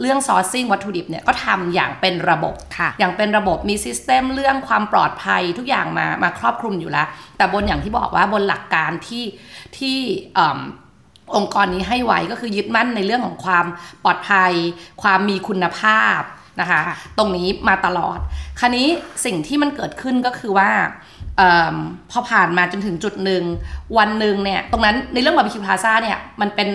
[0.00, 9.24] เรื่อง sourcing วัตถุดิบเนี่ยก็ทำอย่างเป็นระบบค่ะ อย่างเป็นระบบมี system เรื่องความปลอดภัยทุกอย่างมามาครอบคลุมอยู่แล้ว แต่บนอย่างที่บอกว่าบนหลักการที่
[9.78, 9.96] ที่
[10.34, 10.60] เอิ่ม
[11.36, 13.66] องค์กรนี้ให้ไว้ก็คือยึดมั่นในเรื่องของความ
[14.04, 14.52] ปลอดภัย
[15.02, 16.20] ความมีคุณภาพ
[16.60, 18.18] นะคะค่ะตรงนี้มาตลอด
[18.60, 18.88] คราวนี้
[19.24, 20.70] สิ่งที่มันเกิดขึ้นก็คือว่า
[21.13, 21.42] เอ
[21.72, 21.74] ม
[22.10, 23.42] พอผ่านมาจนถึงจุดหนึ่ง
[23.98, 26.68] วันหนึ่งเนี่ยตรงนั้นในเรื่องบาร์บีคิวพลาซ่าเนี่ยมันเป็น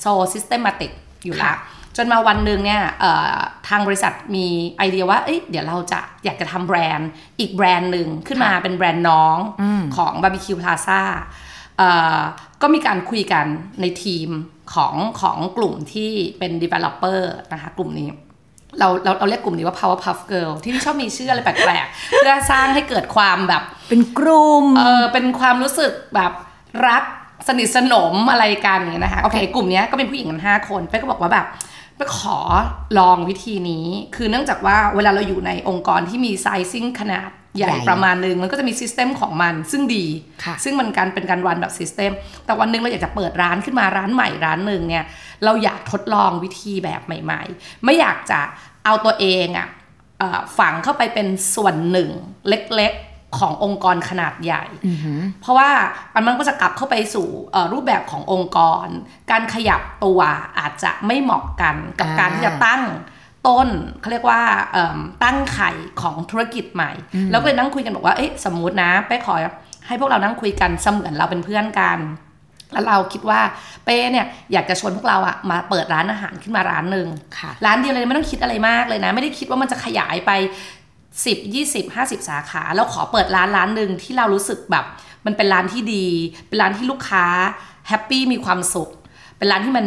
[0.00, 0.90] โซซิสเต m มติก
[1.24, 1.56] อยู่แล้ว
[1.96, 3.36] จนมาวันหนึ่งเนี่ยเอ่อ
[3.68, 4.46] ทางบริษัทมี
[4.78, 9.36] ไอเดียว่าเอ้ยเดี๋ยวเราจะอยากจะทำแบรนด์อีกแบรนด์หนึ่งขึ้นมาเป็นแบรนด์น้อง
[9.96, 11.02] ของบาร์บีคิวพลาซ่า
[12.62, 13.46] ก็มีการคุยกัน
[13.80, 14.28] ในทีม
[14.74, 17.20] ของของกลุ่มที่เป็น developer
[17.52, 18.08] นะคะกลุ่มนี้
[18.78, 26.32] เราเราเราเรียกกลุ่มนี้ว่า power puff girl ที่ชอบมีชื่ออะไรแปลกๆ เพื่อสร้างให้เกิดความแบบ เป็นกลุ่ม เออเป็นความรู้สึกแบบ
[26.88, 27.04] รัก
[27.48, 31.46] สนิทสนมอะไรกันอย่างเงี้ยนะคะ โอเค กลุ่มเนี้ยก็เป็นผู้หญิงกันห้าคนเป้ก็บอกว่าแบบ
[31.96, 32.38] ไปขอ
[32.98, 40.06] ลองวิธีนี้ คือเนื่องจากว่าเวลาเราอยู่ในองค์กรที่มี sizing ขนาด ใหญ่ใหญ่ประมาณนึงมันก็จะมี system ของมันซึ่งดี
[40.44, 42.10] ค่ะซึ่งมันการเป็นการ run แบบ system
[42.44, 45.04] แต่วันหนึ่งเราอยากจะเปิดร้านขึ้นมาร้านใหม่ร้านหนึ่งเนี่ย
[45.44, 48.40] เราอยากทดลองวิธีแบบใหม่ ๆ ไม่อยากจะ
[48.84, 49.68] เอาตัวเองอะ
[50.18, 52.10] เอะฝังเข้าไปเป็นส่วนหนึ่ง
[52.48, 54.64] เล็กๆขององค์กรขนาดใหญ่
[55.40, 55.70] เพราะว่า
[56.26, 58.86] มันก็จะกลับเข้าไปสู่เอ่อรูปแบบขององค์กร
[59.30, 60.20] การขยับตัว
[60.58, 62.82] อาจจะไม่เหมาะกันกับอ่าการที่จะตั้ง
[63.46, 63.68] ต้น
[64.00, 64.40] เขาเรียกว่า
[64.72, 66.92] เอิ่มตั้งไข่ของธุรกิจใหม่
[67.30, 69.34] แล้วก็เลยนั่งคุยกันบอกว่าเอ๊ะสมมุตินะเป้ขอ
[69.86, 71.98] ให้พวกเรานั่งคุยกันเสมือนเราเป็นเพื่อนกัน
[72.72, 73.40] แล้วเราคิดว่า
[73.84, 80.30] เป้เนี่ยอยากจะชวนพวกเราอะมาเปิดร้านอาหารขึ้นมาร้านหนึ่งค่ะร้านเดียวเลยไม่ต้องคิดอะไรมากเลยนะ ไม่ได้คิดว่ามันจะขยายไป
[81.14, 84.84] 10 20 50สาขาแล้วขอเปิดร้านร้านหนึ่งที่เรารู้สึกแบบ
[85.26, 86.06] มันเป็นร้านที่ดี
[86.48, 87.24] เป็นร้านที่ลูกค้า
[87.88, 88.90] แฮปปี้มีความสุข
[89.38, 89.86] เป็นร้านที่มัน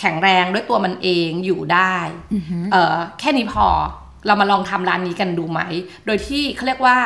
[0.00, 1.96] แข็งแรงด้วยตัวมันเองอยู่ได้
[2.72, 3.66] เออแค่นี้พอ
[4.26, 5.60] เรามาลองทำร้านนี้กันดูไหม
[6.06, 6.98] โดยที่เขาเรียกว่า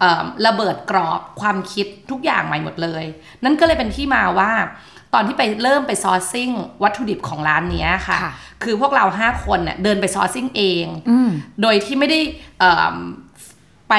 [0.00, 3.04] เอ่อระเบิดกรอบความคิดทุกอย่างใหม่หมดเลย
[3.44, 4.52] นั่นก็เลยเป็นที่มาว่า
[5.14, 6.50] ตอนที่ไปเริ่มไป sourcing
[6.82, 8.32] วัตถุดิบของร้านเนี้ยค่ะค่ะ
[8.62, 11.30] คือพวกเรา 5 คนเน่ยเดินไปซอร์ซิ่งเองอืม
[11.62, 12.20] โดยที่ไม่ได้
[12.58, 12.96] เอิ่ม
[13.90, 13.94] ไป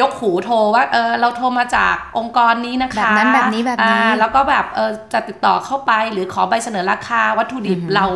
[0.00, 8.06] ยกหูโทรว่าเออเราโทรมาจากองค์กรนี้นะคะแบบนั้นแบบนี้แบบนี้อ่าแล้วก็แบบเออจะติดต่อเข้าไปหรือขอใบเสนอราคาวัตถุดิบเรา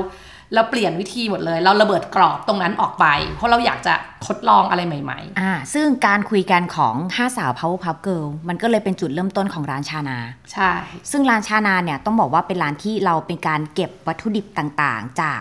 [0.55, 3.95] เราเปลี่ยนวิธีหมดเลย เราระเบิดกรอบตรงนั้นออกไป เพราะเราอยากจะ
[4.27, 10.71] ทดลองอะไรใหม่อ่าซึ่งการคุยกันของห้าสาว Power Puff Girl มันก็เลยเป็นจุดเริ่มต้นของร้านชานาๆใช่
[11.11, 15.41] ซึ่งร้านชานาเนี่ยต้องบอกว่าเป็นร้านที่เราเป็นการเก็บวัตถุดิบต่างๆ จาก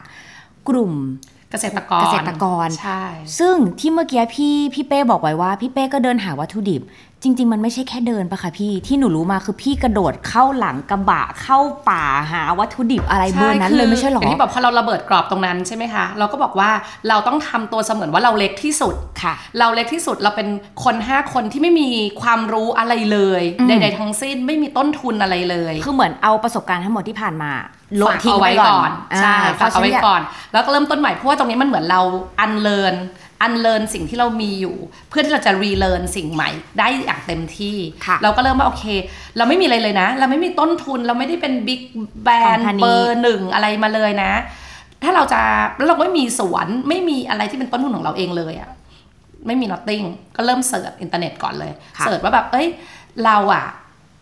[0.69, 0.93] กลุ่ม
[1.55, 3.03] เกษตรกรเกษตรกร ใช่
[3.39, 6.81] ซึ่งที่เมื่อกี้พี่พี่เป้บอกไว้ว่า พี่เป้ก็เดินหาวัตถุดิบ
[7.25, 11.59] จริง ๆ มันไม่ใช่แค่เดินปะคะพี่ที่หนูรู้มาคือพี่กระโดดเข้าหลังกระบะเข้า
[11.89, 16.69] ป่าหาวัตถุดิบอะไรเบอร์นั้นเลยไม่ใช่หรออย่างที่บอกพอเราระเบิดกรอบตรงนั้นใช่ไหมคะเราก็บอกว่า
[17.09, 20.47] เราต้องทำตัวเสมือนว่าเราเล็กที่สุดค่ะ เราเล็กที่สุดเราเป็น
[20.83, 21.89] คนห้าคนที่ไม่มี
[22.21, 27.51] ความรู้อะไรเลยอืมใดๆทั้งสิ้นไม่มีต้นทุนอะไรเลย คือเหมือนเอาประสบการณ์ทั้งหมดที่ผ่านมา
[28.01, 30.21] ลดฝากทิ้งเอาไปไว้ก่ก่ออนนใช่อ่ฝากเอาไว้พระฉะนั้นก่อน
[30.53, 32.01] แล้วก็เริ่มต้นใหม่เพราะว่าตรงนี้มันเหมือนเรา
[32.39, 32.95] unlearn
[33.41, 34.75] unlearn สิ่งที่เรามีอยู่
[35.09, 38.85] เพื่อที่เราจะ relearn สิ่งใหม่ ได้อย่างเต็มที่ค่ะเราก็เริ่มว่าโอเค
[39.37, 41.81] เราไม่มีอะไรเลยนะ เราไม่มีต้นทุนเราไม่ได้เป็น big
[42.23, 44.31] brand company เบอร์หนึ่งอะไรมาเลยนะ
[45.03, 45.41] ถ้าเราจะ
[45.77, 48.69] แล้วเราก็ไม่มีสวนไม่มีอะไรที่เป็นต้นทุนของเราเองเลยอะ
[49.47, 52.67] ไม่มี nothing ก็เริ่ม search อินเทอร์เน็ตก่อนเลยค่ะ search ว่าแบบเอ้ย
[53.25, 53.65] เราอะ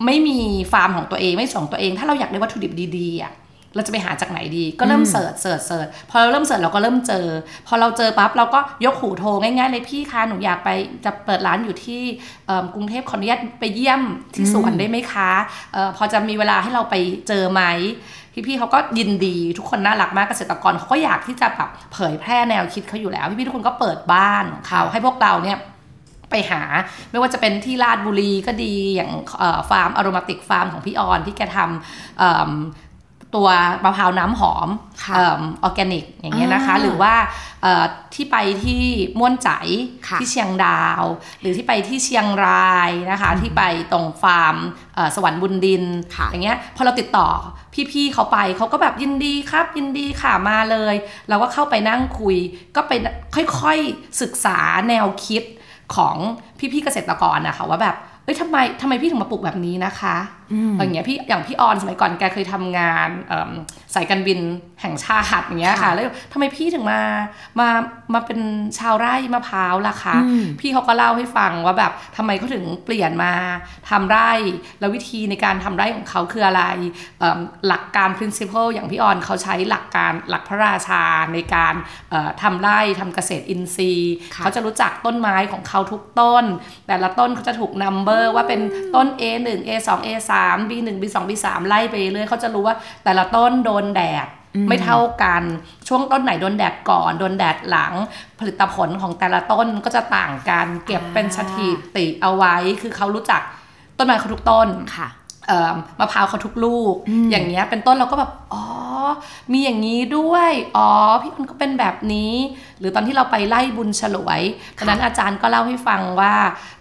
[0.05, 0.37] ไม่มี
[0.71, 3.33] ฟาร์มของตัวเองไม่ส่งตัวเอง ถ้าเราอยากได้วัตถุดิบดีๆอะ
[3.75, 7.25] เราจะไปหาจากไหนดีก็เริ่ม search search search พอเราเริ่ม search เราก็เริ่มเจอ
[7.67, 10.69] พอเราเจอปั๊บเราก็ยกหูโทรง่ายๆเลยพี่คะหนูอยากไป
[11.05, 12.01] จะเปิดร้านอยู่ที่
[12.45, 14.01] เอิ่มกรุงเทพขออนุญาตไปเยี่ยม
[14.35, 15.31] ที่สวนได้ไหมคะ
[15.73, 16.95] เออพอจะมีเวลาให้เราไป
[17.27, 17.63] เจอไหม
[18.47, 25.57] พี่ๆเขาก็ยินดีทุกคนน่ารักมากเกษตรกรเขาก็อยากที่จะแบบเผยแพร่แนวคิดเขาอยู่แล้วพี่ๆทุกคนก็เปิดบ้านของเขาให้พวกเราเนี่ย
[26.31, 26.61] ไปหา
[27.11, 32.51] ไม่ว่าจะเป็นที่ราชบุรีก็ดีอย่างเอ่อฟาร์ม Aromatic Farm ของพี่ออนที่แกทำเอิ่ม
[33.35, 33.47] ตัว
[33.83, 34.69] มะพร้าวน้ำหอม
[35.03, 35.19] ค่ะอ
[35.63, 37.13] อร์แกนิก อย่างเงี้ยนะคะอ่าหรือว่า
[37.61, 38.81] เอ่อที่ไปที่
[39.19, 39.49] ม่วนใจ
[40.07, 41.03] ค่ะที่เชียงดาว
[41.41, 44.55] หรือที่ไปที่เชียงรายนะคะ ที่ไปตรงฟาร์ม
[44.95, 45.83] เอ่อสวรรค์บุญดิน
[46.15, 47.27] ค่ะอย่างเงี้ยพอเราติดต่อ
[47.91, 50.95] พี่ๆเขาไปเขาก็แบบยินดีครับ ยินดีค่ะมาเลย
[51.29, 52.37] เราก็เข้าไปนั่งคุย
[52.75, 52.91] ก็ไป
[53.59, 54.57] ค่อยๆศึกษา
[54.89, 55.43] แนวคิด
[55.95, 56.15] ของ
[56.59, 60.15] พี่ๆเกษตรกรนะคะว่าแบบเอ้ยทำไมทำไมพี่ถึงมาปลูกแบบนี้นะคะ
[60.77, 63.51] อย่างเงี้ยพี่อย่างพี่ออนสมัยก่อนแกเคยทำงานเอิ่ม
[63.93, 64.39] สายการบิน
[64.81, 67.01] แห่งชาติอย่างเงี้ยค่ะค่ะ แล้วทำไมพี่ถึงมา
[67.59, 67.67] มา
[68.13, 68.39] มาเป็น
[68.79, 73.33] ชาวไร่มะพร้าวล่ะคะอืมพี่เขาก็เล่าให้ฟังว่าแบบทำไมเขาถึงเปลี่ยนมา
[73.89, 74.31] ทำไร่
[74.79, 76.63] แล้ววิธีในการทำไร่ของเขาคืออะไร
[77.19, 81.03] เอิ่มหลักการ principle อย่างพี่ออนเขาใช้หลักการหลักพระราชา
[81.33, 81.73] ในการ
[82.09, 86.43] เอ่อทำไร่ทำเกษตรอินทรีย์ค่ะเขาจะรู้จักต้นไม้ของเขาทุกต้น
[86.87, 88.61] แต่ละต้นเขาจะถูกนัมเบอร์ว่าเป็น
[88.95, 90.32] ต้น A1 A2 A3
[90.69, 94.27] B1 B2 B3 ไล่ไปเรื่อยเขาจะรู้ว่าแต่ละต้นโดนแดด
[94.69, 95.43] ไม่เท่ากัน
[95.87, 97.93] ช่วงต้นไหนโดนแดดก่อน โดนแดดหลัง
[98.39, 103.41] ผลิตผลของแต่ละต้นก็จะต่างกัน เก็บเป็นสถิติเอาไว้ คือเขารู้จัก
[103.97, 105.07] ต้นไม้เขาทุกต้นค่ะ
[105.47, 108.63] เอ่อมะพร้าวเขาทุกลูกอืมอย่างเงี้ยเป็นต้นเราก็แบบ อ๋อ
[109.51, 110.89] มีอย่างนี้ด้วย อ๋อ
[111.21, 112.33] พี่มันก็เป็นแบบนี้
[112.79, 114.41] หรือตอนที่เราไปไล่บุญฉลวย
[114.77, 116.33] ตอนนั้นอาจารย์ก็เล่าให้ฟังว่า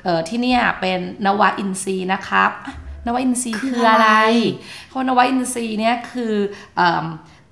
[0.02, 2.74] เอ่อที่เนี่ยเป็นนวะอินทรีย์นะครับอะ
[3.06, 4.10] นวะอินทรีย์คือคืออะไรอะไร
[4.88, 6.34] เพราะนวะอินทรีย์เนี่ยคือ
[6.76, 7.06] เอิ่ม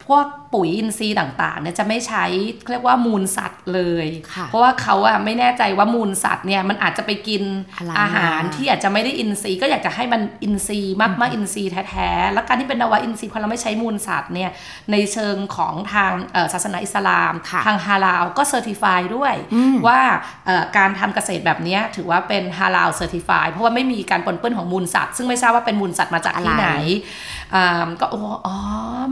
[0.07, 2.25] พวก ปุ๋ยอินทรีย์ต่างๆเนี่ยจะไม่ใช้
[2.71, 7.43] เรียกว่ามูลสัตว์เลยค่ะเพราะว่าเขาอะไม่แน่ใจว่ามูลสัตว์เนี่ยมันอาจจะไปกิน
[7.77, 14.51] อะไรอาหารมาที่อาจจะไม่ได้อินทรีย์ก็อยากจะให้มันอินทรีย์มากมากอินทรีย์แท้ๆแล้วการที่เป็นนวะอินทรีย์พอเราไม่ใช้มูลสัตว์เนี่ย
[14.93, 20.01] ในเชิงของทางเอ่อศาสนาอิสลามค่ะทางฮาลาลก็ certify ด้วยอืมว่า
[20.47, 26.69] เอ่อการทำเกษตรแบบเนี้ยถือว่าเป็นฮาลาล certified เพราะว่าไม่มีการปนเปื้อนของมูลสัตว์ซึ่งไม่ทราบว่าเป็นมูลสัตว์มาจากที่ไหน
[27.55, 28.57] อ่าก็โอ้อ๋อ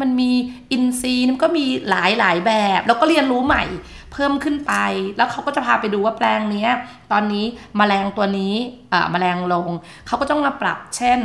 [0.00, 0.30] มันมี
[0.72, 3.64] อินทรีย์มันก็มีหลายหลายแบบ แล้วก็เรียนรู้ใหม่
[4.12, 4.74] เพิ่มขึ้นไป
[5.16, 6.68] แล้วเขาก็จะพาไปดูว่าแปลงนี้
[7.12, 7.44] ตอนนี้
[7.78, 8.54] มแมลงตัวนี้
[8.92, 9.68] อ่าแมลงลง
[10.06, 11.20] เขาก็ต้องมาปรับ เช่น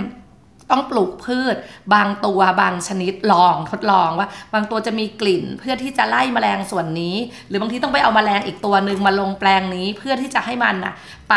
[0.71, 1.55] ต้องปลูกพืช
[1.93, 7.15] บางตัวบางชนิดลองทดลองว่า บางตัวจะมีกลิ่น เพื่อที่จะไล่แมลงส่วนนี้
[7.47, 10.93] หรือบางทีต้องไปเอามแมลงอีกตัวหนึ่งมาลงแปลงนี้เพื่อที่จะให้มันน่ะ
[11.29, 11.33] ไป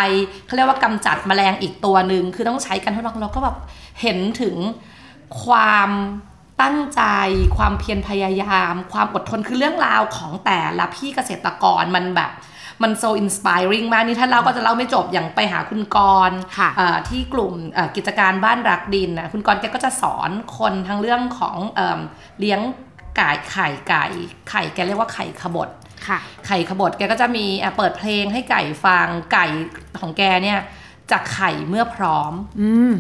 [0.47, 3.57] เขาเรียกว่ากำจัดแมลงอีกตัวหนึ่งคือต้องใช้การทดลองเราก็แบบ
[4.03, 4.57] เห็นถึง
[5.45, 5.91] ความ
[6.63, 7.03] ตั้งใจ
[7.57, 12.33] ความเพียรพยายาม ความอดทนคือเรื่องราวของแต่ละพี่เกษตรกรมันแบบ
[12.83, 22.01] มันโซอินสปายริงมากนี่ถ้าเราก็จะเล่าไม่จบอย่างไปหาคุณกรณ์ค่ะเอ่อที่กลุ่มเอ่อกิจการบ้านรักดินนะคุณกรณ์แกก็จะสอนคนทั้งเรื่องของเอิ่ม
[22.41, 22.61] เลี้ยง
[23.17, 24.05] ไก่ไข่ไก่
[24.49, 25.69] ไข่แกเรียกว่าไข่ขบด
[26.07, 29.47] ค่ะไข่ขบดแกก็จะมีอะเปิดเพลงให้ไก่ฟังไก่
[30.01, 30.59] ของแกเนี่ย
[31.11, 32.93] จากไข่เมื่อพร้อม อืม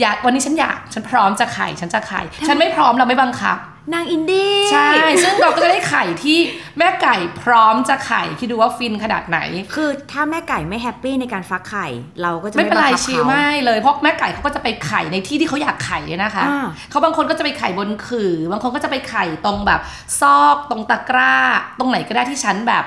[0.00, 3.58] อยากวันนี้ฉันอยากฉันพร้อมจะไข่ฉันจะไข่ฉันไม่พร้อมเราไม่บังคับ
[3.94, 4.90] นางอินดี้ใช่
[5.22, 6.38] ซึ่งเราก็จะได้ไข่ที่
[6.78, 9.38] แม่ไก่พร้อมจะไข่คิดดูว่าฟินขนาดไหน
[9.74, 11.86] คือถ้าแม่ไก่ไม่ happy ในการฟักไข่
[12.22, 19.80] เราก็จะไม่เป็นไรบังคับชิลเขาไม่เลยเพราะแม่ไก่เขาก็จะไปไข่ในที่ที่เขาอยากไข่เลยนะคะอ่าเขาบางคนก็จะไปไข่บนขื่อบางคนก็จะไปไข่ตรงแบบ
[20.20, 21.34] ซอกตรงตะกร้า
[21.78, 22.84] ตรงไหนก็ได้ที่ฉันแบบ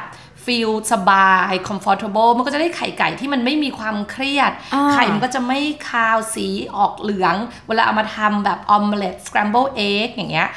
[0.48, 7.36] feel สบาย comfortable มันก็จะได้ไข่ไก่ที่มันไม่มีความเครียดอ่าไข่มันก็จะไม่คาวสีออกเหลือง
[7.68, 10.50] เวลาเอามาทำแบบ omelette scrambled egg อย่างเงี้ย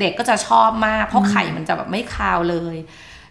[0.00, 2.76] เด็กๆก็จะชอบมาก เพราะไข่มันจะแบบไม่คาวเลย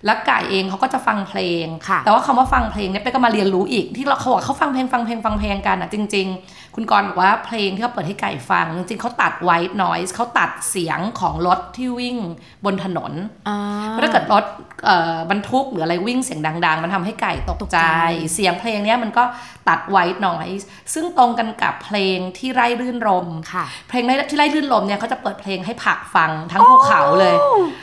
[0.05, 12.17] แล้วไก่เองเขาก็จะฟังเพลงค่ะแต่ว่าคำว่าฟังเพลงเนี่ยเป้ก็มาเรียนรู้อีก ที่เราเขาบอกเขาฟังเพลงฟังเพลงฟังเพลงกันอะจริง ๆ คุณกรณ์บอกว่าเพลงที่เขาเปิดให้ไก่ฟัง จริงๆเขาตัดไวท์นอยส์เขาตัดเสียงของรถที่วิ่ง
[12.65, 13.12] บนถนน
[13.47, 13.57] อ่า
[13.89, 14.45] เพราะถ้าเกิดรถ
[14.85, 17.88] เอ่อบรรทุกหรืออะไรวิ่งเสียงดัง ๆ มันทำให้ไก่ตกตกใจใจ
[18.33, 19.23] เสียงเพลงเนี้ยมันก็
[19.69, 27.36] ตัดไวท์นอยส์ซึ่งตรงกันกับเพลงที่ไร่รื่นรมค่ะ เพลงที่ไล่ลื่นลมเนี่ยเขาจะเปิดเพลงให้ผักฟังทั้งภูเขาเลย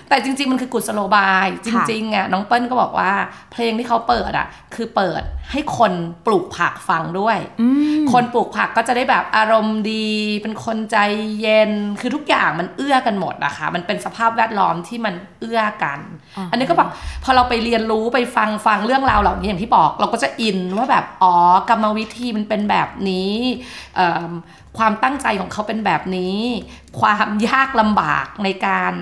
[0.09, 3.13] แต่จริง ๆ มันคือกุศโลบายจค่ะริงๆอะน้องเปิ้ลก็บอกว่า
[3.53, 5.23] เพลงที่เขาเปิดอะคือเปิด
[5.53, 5.93] ให้คน
[6.27, 7.69] ปลูกผักฟังด้วยอื
[8.03, 10.09] มคนปลูกผักก็จะได้แบบอารมณ์ดี
[10.43, 10.97] เป็นคนใจ
[11.41, 15.99] เย็นคือทุกอย่างมันเอื้อกันหมดนะคะมันเป็นสภาพแวดล้อมที่มันเอื้อกัน
[16.37, 16.89] อ่าอันนี้ก็แบบ
[17.25, 21.35] พอเราไปเรียนรู้ไปฟังฟังเรื่องราวเหล่านี้อย่างที่บอก เราก็จะอินว่าแบบอ๋อ
[21.71, 23.35] กรรมวิธีมันเป็นแบบนี้
[24.79, 26.39] ความตั้งใจของเขาเป็นแบบนี้
[27.01, 28.93] ความยากลำบากในการ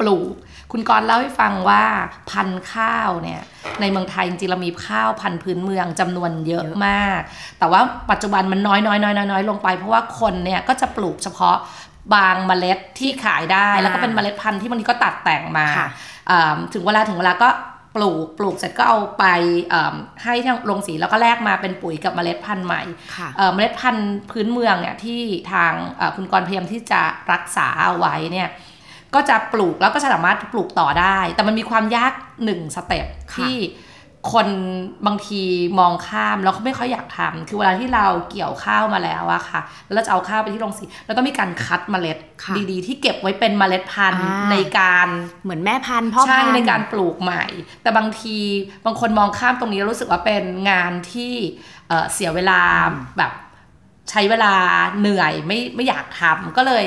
[0.00, 0.34] ปลูก
[0.72, 1.84] คุณกรเล่าให้ฟังว่า
[2.30, 3.42] พันธุ์ข้าวเนี่ย
[3.80, 7.20] ในเมืองไทยจริงๆเรามีข้าวพันธุ์พื้นเมืองจำนวนเยอะมาก
[7.58, 7.80] แต่ว่า
[8.10, 11.56] ปัจจุบันมันน้อยน้อยน้อยน้อยลงไป เพราะว่าคนเนี่ยก็จะปลูกเฉพาะ
[12.14, 15.66] บางเมล็ดที่ขายได้ แล้วก็เป็นเมล็ดพันธุ์ที่บางทีก็ตัดแต่งมา
[16.72, 17.48] ถึงเวลาถึงเวลาก็
[17.96, 19.24] ปลูกปลูกเสร็จก็เอาไป
[19.72, 22.82] อ่าให้ทางโรงสีแล้วก็แลกมาเป็นปุ๋ยกับเมล็ดพันธุ์ใหม่
[23.16, 25.20] ค่ะเอ่อเมล็ดพันธุ์พื้นเมืองเนี่ยที่
[25.52, 27.02] ทางเอ่อคุณกรณ์พยายามที่จะ
[27.32, 28.48] รักษาเอาไว้เนี่ย
[29.14, 32.12] ก็จะปลูกแล้วก็สามารถปลูกต่อได้ แต่มันมีความยาก
[32.44, 33.56] หนึ่งสเต็ปค่ะที่
[34.32, 34.48] คน
[35.06, 35.42] บางที
[35.78, 45.08] มองข้ามแล้วเขาไม่ค่อยอยากทำคือเวลาที่เราเกี่ยวข้าวมาแล้วอะค่ะ แล้วเราจะเอาข้าวไปที่โรงสีแล้วต้องมีการคัดเมล็ดค่ะดีๆ ที่เก็บไว้เป็นเมล็ดพันธุ์อ่าในการ
[45.42, 47.44] เหมือนแม่พันธุ์พ่อใช่พันธุ์ในการปลูกใหม่
[47.82, 48.36] แต่บางที
[48.86, 51.32] บางคนมองข้ามตรงนี้แล้วรู้สึกว่าเป็นงานที่
[51.88, 52.60] เอ่อเสียเวลา
[53.18, 53.32] แบบ
[54.10, 54.54] ใช้เวลา
[54.98, 56.86] เหนื่อยไม่ไม่อยากทำก็เลย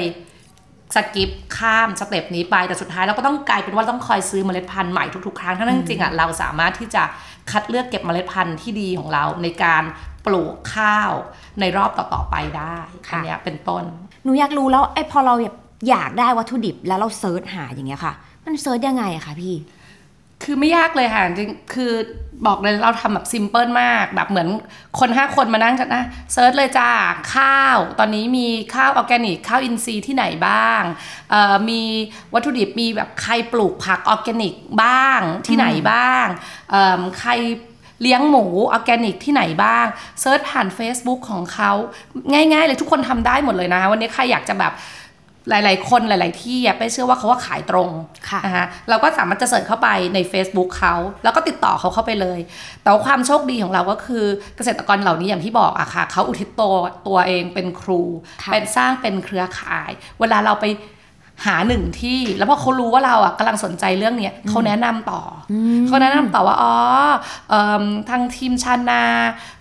[0.95, 7.03] skip ข้าม step นี้ไปแต่สุดท้ายเราก็ต้องกลายเป็นว่าต้องคอยซื้อเมล็ดพันธุ์ใหม่ทุกๆครั้งทั้งนั้นจริงอะเราสามารถที่จะ
[7.51, 9.83] คัดเลือกเก็บเมล็ดพันธุ์ที่ดีของเราในการ
[10.25, 11.11] ปลูกข้าว
[11.59, 12.77] ในรอบต่อๆไปได้
[13.09, 13.83] ค่ะอันเนี้ยเป็นต้น
[14.23, 15.35] หนูอยากรู้แล้วไอ้พอเรา
[15.89, 18.13] อยากได้วัตถุดิบแล้วเรา search หาอย่างเงี้ยค่ะ
[18.45, 19.55] มัน search ยังไงอะคะพี่
[20.43, 21.93] คือไม่ยากเลยค่ะจริงคือ
[22.47, 24.47] บอกเลยเราทำแบบ simple มาก แบบเหมือน
[24.99, 26.89] คนห้าคนมานั่งกันนะ search เลยจ้า
[27.33, 30.81] ข้าว ตอนนี้มีข้าวออร์แกนิกข้าวอินทรีย์ที่ไหนบ้าง
[31.69, 31.81] มี
[32.33, 36.25] วัตถุดิบมีแบบใครปลูกผักออร์แกนิกบ้างที่ไหนบ้าง
[37.19, 37.31] ใคร
[38.01, 39.85] เลี้ยงหมูออร์แกนิกที่ไหนบ้าง
[40.21, 41.71] search ผ่าน Facebook ของเขา
[42.31, 44.73] ง่ายๆเลยทุกคนทำได้หมดเลยนะคะวันนี้ใครอยากจะแบบ
[45.49, 47.89] หลาย ๆ คนหลาย ๆ ที่อะไปเชื่อว่าเขาว่าขายตรง
[48.29, 52.39] ค่ะนะคะเราก็สามารถจะเสิร์ชเข้าไปใน Facebook เขา แล้วก็ติดต่อเขาเข้าไปเลย
[52.81, 54.25] แต่ว่าความโชคดีของเราก็คือ
[54.57, 56.73] เกษตรกรเหล่านี้อย่างที่บอกอะค่ะเขาอุทิศตัว
[57.07, 58.01] ตัวเองเป็นครู
[58.43, 60.65] ค่ะเป็นสร้างเป็นเครือข่าย เวลาเราไป
[61.45, 65.21] หาหนึ่งที่ แล้วพอเขารู้ว่าเราอะกำลังสนใจเรื่องเนี้ยเขาแนะนำต่อ
[65.51, 65.53] อ
[65.87, 66.75] เขาแนะนำต่อว่าอ๋อ
[67.49, 69.03] เอิ่มทางทีมชานา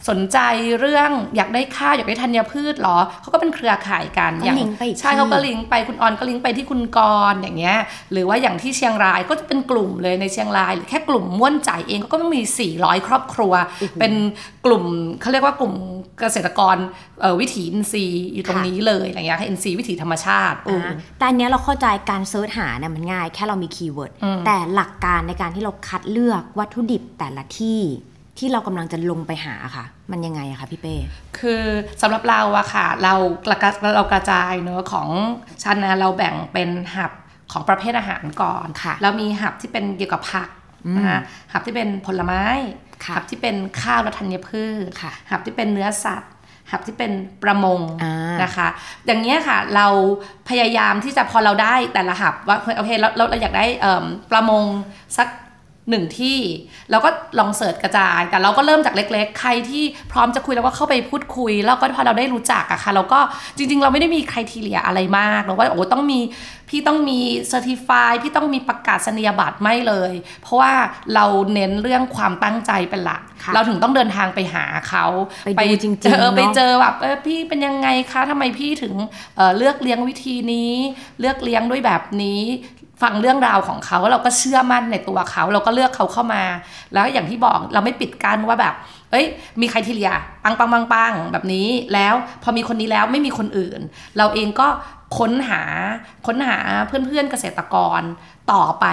[0.08, 0.38] สนใจ
[0.80, 6.98] เรื่องอยากได้ข้าวอยากได้ธัญพืชเหรอเขาก็เป็นเครือข่ายกันก็อย่างลิงก์ไปอีกใช่ที่เขาก็ลิงก์ไปคุณออนก็ลิงก์ไปที่คุณก
[7.32, 7.78] รณ์อย่างเงี้ย
[8.12, 12.40] หรือว่าอย่างที่เชียงรายก็จะเป็นกลุ่มเลยในเชียงรายหรือแค่กลุ่มม่วนใจเองก็มี
[12.74, 13.52] 400 ครอบครัว
[14.00, 14.12] เป็น
[14.66, 14.84] กลุ่ม
[15.20, 15.74] เขาเรียกว่ากลุ่ม
[16.20, 16.76] เกษตรกร
[17.20, 27.80] เอ่อวิถีอินทรีย์อยู่ตรงค่ะนี้เลยอะไรเงี้ยอินทรีย์วิถีธรรมชาติเอออ่าแต่อันเนี้ยเราเข้าใจการ search หาเนี่ยมันง่ายแค่เรามี keyword อืมแต่หลักการในการที่เราคัดเลือกวัตถุดิบแต่ละที่
[28.38, 30.96] ที่เรากำลังจะลงไปหาค่ะ มันยังไงอะคะพี่เป้
[31.38, 31.62] คือ
[32.02, 33.14] สำหรับเราอะค่ะ เรา
[33.46, 35.08] กระเรากระจายเนื้อะของ
[35.62, 37.12] ชั้นนะเราแบ่งเป็นหับ
[37.52, 40.48] ของประเภทอาหารก่อนค่ะ แล้วมีหับที่เป็นเกี่ยวกับผัก
[40.96, 41.20] นะคะ
[41.52, 42.42] หับที่เป็นผลไม้
[43.04, 46.32] ค่ะหับที่เป็นข้าวและธัญพืชค่ะหับที่เป็นเนื้อสัตว์
[46.70, 48.68] หับที่เป็นประมงอ่านนะคะ
[49.06, 49.86] อย่างนี้ยค่ะเรา
[50.48, 54.64] พยายามที่จะพอเราได้แต่ละหับว่าโอเคเราเราเราอยากได้เอิ่มประมง
[55.18, 55.28] สัก
[55.90, 56.38] หนึ่งที่
[56.90, 63.20] เราก็ลอง search กระจาย แต่เราก็เริ่มจากเล็ก ๆ ใครที่พร้อมจะคุยเราก็เข้าไปพูดคุย แล้วก็พอเราได้รู้จักอะค่ะ เราก็
[63.56, 66.20] จริง ๆ เราไม่ได้มี criteria อะไรมากเราว่าโอ้ต้องมี
[66.68, 70.72] พี่ต้องมี certify พี่ต้องมีประกาศนียบัตรไม่เลย เพราะว่า
[71.14, 71.24] เรา
[71.54, 75.06] เน้นเรื่องความตั้งใจเป็นหลักค่ะเราถึงต้องเดินทางไปหาเขา
[75.56, 78.94] ไปดูจริงๆเจอไปเนอะเจอแบบเออพี่เป็นยังไงคะทำไมพี่ถึง
[79.36, 80.72] เอ่อเลือกเลี้ยงวิธีนี้
[81.20, 82.42] เลือกเลี้ยงด้วยแบบนี้
[83.02, 86.42] ฟังเรื่องราวของเขาเราก็เชื่อมั่นในตัวเขา เราก็เลือกเขาเข้ามา
[86.94, 88.74] แล้วอย่างที่บอกเราไม่ปิดกั้นว่าแบบ
[89.10, 89.26] เอ้ย
[89.60, 90.12] มีใครทีเลีย
[90.44, 93.80] ปังปังปังปังแบบนี้แล้วพอมีคนนี้แล้วไม่มีคนอื่น
[94.18, 94.68] เราเองก็
[95.18, 95.62] ค้นหา
[96.26, 98.02] ค้นหาเพื่อนๆเกษตรกร
[98.52, 98.86] ต่อไป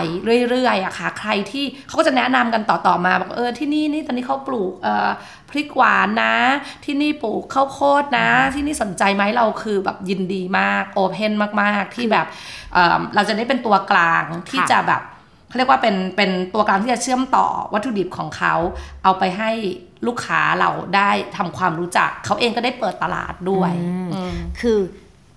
[0.49, 5.10] เรื่อยๆอะค่ะ ใครที่เขาก็จะแนะนำกันต่อๆมาบอกเออที่นี่นี่ตอนนี้เขาปลูกเอ่อ
[5.49, 6.36] พริกหวานนะ
[6.86, 12.26] ที่นี่ปลูกข้าวโพดนะ ที่นี่สนใจไหมเราคือแบบยินดีมากโอเพนมากๆ ที่แบบ
[12.73, 15.02] เอ่อเราจะได้เป็นตัวกลางที่ค่ะจะแบบ
[15.47, 18.56] เขาเรียกว่าเป็นเป็นตัวกลางที่จะเชื่อมต่อวัตถุดิบของเขา
[19.04, 19.52] เอาไปให้
[20.08, 23.71] ลูกค้าเราได้ทำความรู้จักเขาเองก็ได้เปิดตลาดด้วย
[24.13, 24.80] อืมคือ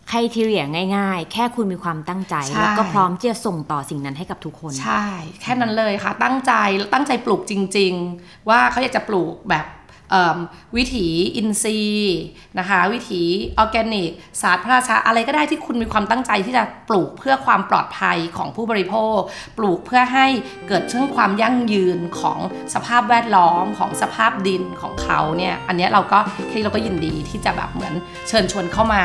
[0.09, 0.65] ใครทีเรีย
[0.97, 5.07] ง่ายๆ แค่คุณมีความตั้งใจใช่แล้วก็พร้อมที่จะส่งต่อสิ่งนั้นให้กับทุกคน ใช่
[5.43, 9.67] แค่นั้นเลยค่ะ ตั้งใจแล้วตั้งใจปลูกจริง ๆ ว่าเขาอยากจะปลูกแบบ
[10.11, 10.39] เอิ่ม
[10.77, 12.19] วิถีอินทรีย์
[12.59, 13.23] นะคะวิถี
[13.59, 14.11] ออร์แกนิก
[14.43, 19.19] ศาสตร์พระราชาอะไรก็ได้ที่คุณมีความตั้งใจที่จะปลูกเพื่อความปลอดภัยของผู้บริโภค
[19.59, 20.27] ปลูกเพื่อให้
[20.69, 22.39] เกิดเรื่องความยั่งยืนของ
[22.75, 27.95] สภาพแวดล้อมของสภาพดินของเขาเนี่ยอันเนี้ยเราก็แค่นี้เราก็ยินดีที่จะแบบเหมือน
[28.29, 29.03] เชิญชวนเข้ามา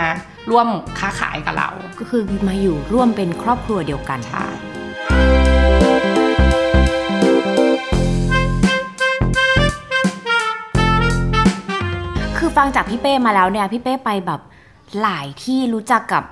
[0.49, 0.67] ร่วม
[0.99, 4.45] ค้าขายกับเรา ก็คือมาอยู่ร่วมเป็นครอบครัวเดียวกันใช่
[12.37, 14.41] คือฟังจากพี่เป้มาแล้วเนี่ยพี่เป้ไปแบบ
[15.01, 16.23] หลายที่รู้จักกับ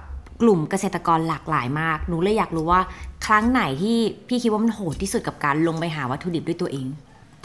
[0.41, 2.81] กลุ่มเกษตรกรหลากหลายมาก หนูเลยอยากรู้ว่า
[3.25, 6.87] ครั้งไหนที่พี่คิดว่ามันโหดที่สุดกับการลงไปหาวัตถุดิบด้วยตัวเอง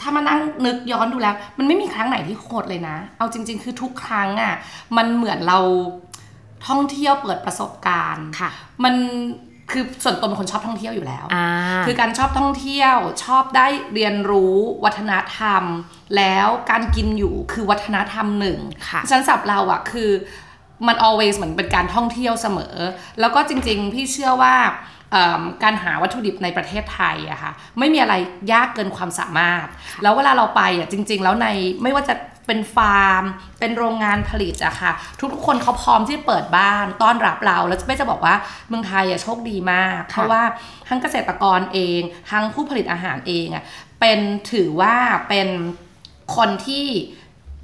[0.01, 4.53] ถ้ามานั่งนึกย้อนดูแล้ว มันไม่มีครั้งไหนที่โหดเลยนะ เอาจริง ๆ คือทุกครั้งอะ
[4.97, 5.59] มันเหมือนเรา
[6.67, 8.49] ท่องเที่ยวเปิดประสบการณ์ค่ะ
[8.83, 8.95] มัน
[9.71, 11.47] คือส่วนตัวเป็นคนชอบท่องเที่ยวอยู่แล้วอ่า
[11.85, 15.63] คือการชอบท่องเที่ยวชอบได้เรียนรู้วัฒนธรรม
[16.17, 20.09] แล้วการกินอยู่คือวัฒนธรรมหนึ่งค่ะฉะนันสับเราอะคือ
[20.87, 22.75] มัน always เหมือนเป็นการท่องเที่ยวเสมอ
[23.19, 24.55] แล้วก็จริงๆ พี่เชื่อว่า
[25.11, 28.15] เอิ่มการหาวัตถุดิบในประเทศไทยอะค่ะไม่มีอะไร
[28.51, 29.67] ยากเกินความสามารถ
[30.03, 31.47] แล้วเวลาเราไปอะจริง ๆ แล้วใน
[31.83, 32.15] ไม่ว่าจะ
[32.47, 33.23] เป็นฟาร์ม
[33.59, 34.91] เป็นโรงงานผลิตอะค่ะ
[35.33, 38.35] ทุกๆคนเขาพร้อมที่จะเปิดบ้านต้อนรับเรา แล้วไม่จะบอกว่า
[38.67, 40.41] เมืองไทยอะโชคดีมาก เพราะว่า
[40.87, 43.63] ทั้งเกษตรกรเอง ทั้งผู้ผลิตอาหารเองอะ
[43.99, 44.19] เป็น
[44.51, 44.95] ถือว่า
[45.29, 45.47] เป็น
[46.35, 46.85] คนที่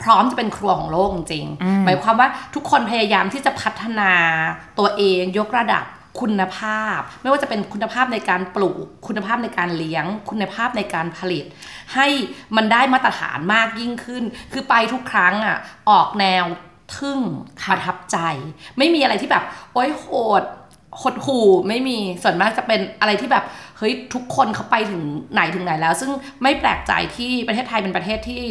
[0.03, 4.11] พร้อมจะเป็นครัวของโลกจริงๆหมายความว่าทุกคนพยายามที่จะพัฒนา
[4.79, 5.85] ตัวเองยกระดับ
[6.19, 11.45] คุณภาพ ไม่ว่าจะเป็นคุณภาพในการปลูก คุณภาพในการเลี้ยง คุณภาพในการผลิต
[11.95, 12.07] ให้
[12.55, 15.57] มันได้มาตรฐานมากยิ่งขึ้น คือไปทุกครั้งอะ
[15.89, 16.45] ออกแนว
[16.95, 17.19] ทึ่ง
[17.63, 18.17] ประทับใจ
[18.77, 19.43] ไม่มีอะไรที่แบบ
[19.73, 20.07] โอ๊ยโห
[20.41, 20.43] ด
[21.01, 23.43] หดหู่ไม่มีส่วนมากจะเป็นอะไรที่แบบ
[23.77, 25.01] เฮ้ยทุกคนเขาไปถึง
[25.33, 28.43] ไหนถึงไหนแล้ว ซึ่งไม่แปลกใจที่ประเทศไทยเป็นประเทศที่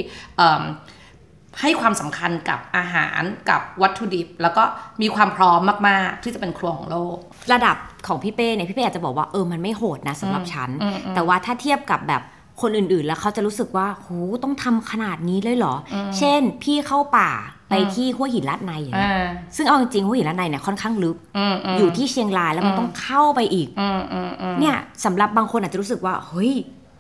[1.61, 4.63] ให้ความสำคัญกับอาหารกับวัตถุดิบ แล้วก็
[5.03, 7.17] มีความพร้อมมาก ๆ ที่จะเป็นครัวของโลก
[7.53, 7.77] ระดับ
[8.07, 12.23] ของพี่เป้เนี่ยพี่เป้อาจจะบอกว่าเออมันไม่โหดนะสำหรับฉันอืมอืมแต่ว่าถ้าเทียบกับแบบ
[12.61, 14.09] คนอื่น ๆ แล้วเขาจะรู้สึกว่าโห
[14.43, 15.75] ต้องทำขนาดนี้เลยเหรอ
[16.19, 17.31] เช่น พี่เข้าป่า
[17.69, 26.53] ไปที่ห้วยหินลาดในอย่างเงี้ยอ่าซึ่งเอาจริงๆห้วยหินลาดในเนี่ยค่อนข้างลึกอืมมอยู่ที่เชียงรายแล้วมันต้องเข้าไปอีกอืมอืมอืมเนี่ยสำหรับบางคนอาจจะรู้สึกว่าเฮ้ย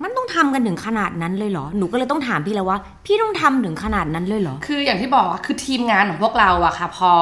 [0.05, 7.12] มันต้องทำกันถึงขนาดนั้นเลยเหรอ หนูก็เลยต้องถามพี่แล้วว่า พี่ต้องทำถึงขนาดนั้นเลยเหรอ คืออย่างที่บอกอะคือทีมงานของพวกเราอะค่ะ พอ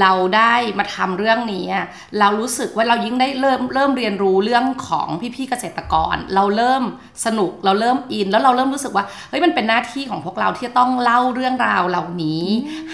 [0.00, 1.86] เราได้มาทำเรื่องนี้อะ
[2.18, 5.06] เรารู้สึกว่าเรายิ่งได้เริ่มเริ่มเรียนรู้เรื่องของ
[5.36, 6.82] พี่ๆเกษตรกร เราเริ่ม
[7.24, 12.44] สนุกเราเริ่มอิน แล้วเราเริ่มรู้สึกว่าเฮ้ยมันเป็นหน้าที่ของพวกเราที่จะต้องเล่าเรื่องราวเหล่านี้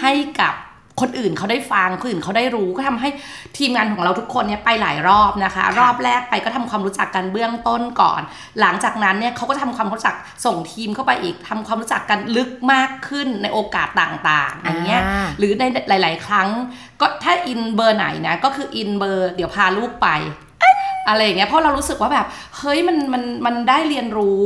[0.01, 0.55] ให้กับ
[1.01, 3.09] คนอื่นเขาได้ฟังคนอื่นเขาได้รู้ก็ทำให้
[3.57, 8.21] ทีมงานของเราทุกคนเนี่ยไปหลายรอบนะคะ รอบแรกไปก็ทำความรู้จักกันเบื้องต้นก่อน
[8.59, 10.15] หลังจากนั้นเนี่ยเขาก็ทำความรู้จัก
[10.45, 16.47] ส่งทีมเข้าไปอีกทำความรู้จักกันลึกมากขึ้นในโอกาสต่างๆอย่างเงี้ยอ่าหรือในหลาย ๆ ครั้ง
[17.01, 20.09] ก็ถ้าอินเบอร์ไหนนะก็คืออินเบอร์เดี๋ยวพาลูกไป
[21.07, 22.27] อะไรอย่างเงี้ยเพราะเรารู้สึกว่าแบบ
[22.57, 24.41] เฮ้ยมันมันมันได้เรียนรู้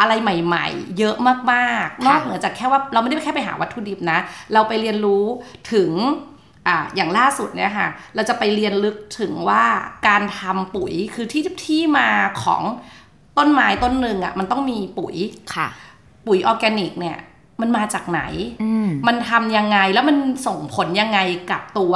[0.00, 1.16] อะไรใหม่ ๆ เยอะ
[1.52, 4.18] มากๆนอกเหนือจากแค่ว่าเราไม่ได้แค่ไปหาวัตถุดิบนะ
[4.52, 5.24] เราไปเรียนรู้
[5.72, 5.90] ถึง
[6.68, 9.64] อ่าอย่างล่าสุดเนี่ยค่ะ เราจะไปเรียนลึกถึงว่า
[10.08, 12.08] การทำปุ๋ยคือที่ที่มา
[12.44, 12.62] ของ
[13.38, 15.16] ต้นไม้ต้นหนึ่งอะมันต้องมีปุ๋ย
[15.54, 15.68] ค่ะ
[16.26, 17.18] ปุ๋ยออร์แกนิกเนี่ย
[17.60, 18.20] มันมาจากไหน
[18.62, 21.18] อืมมันทำยังไงแล้วมันส่งผลยังไง
[21.50, 21.94] กับตัว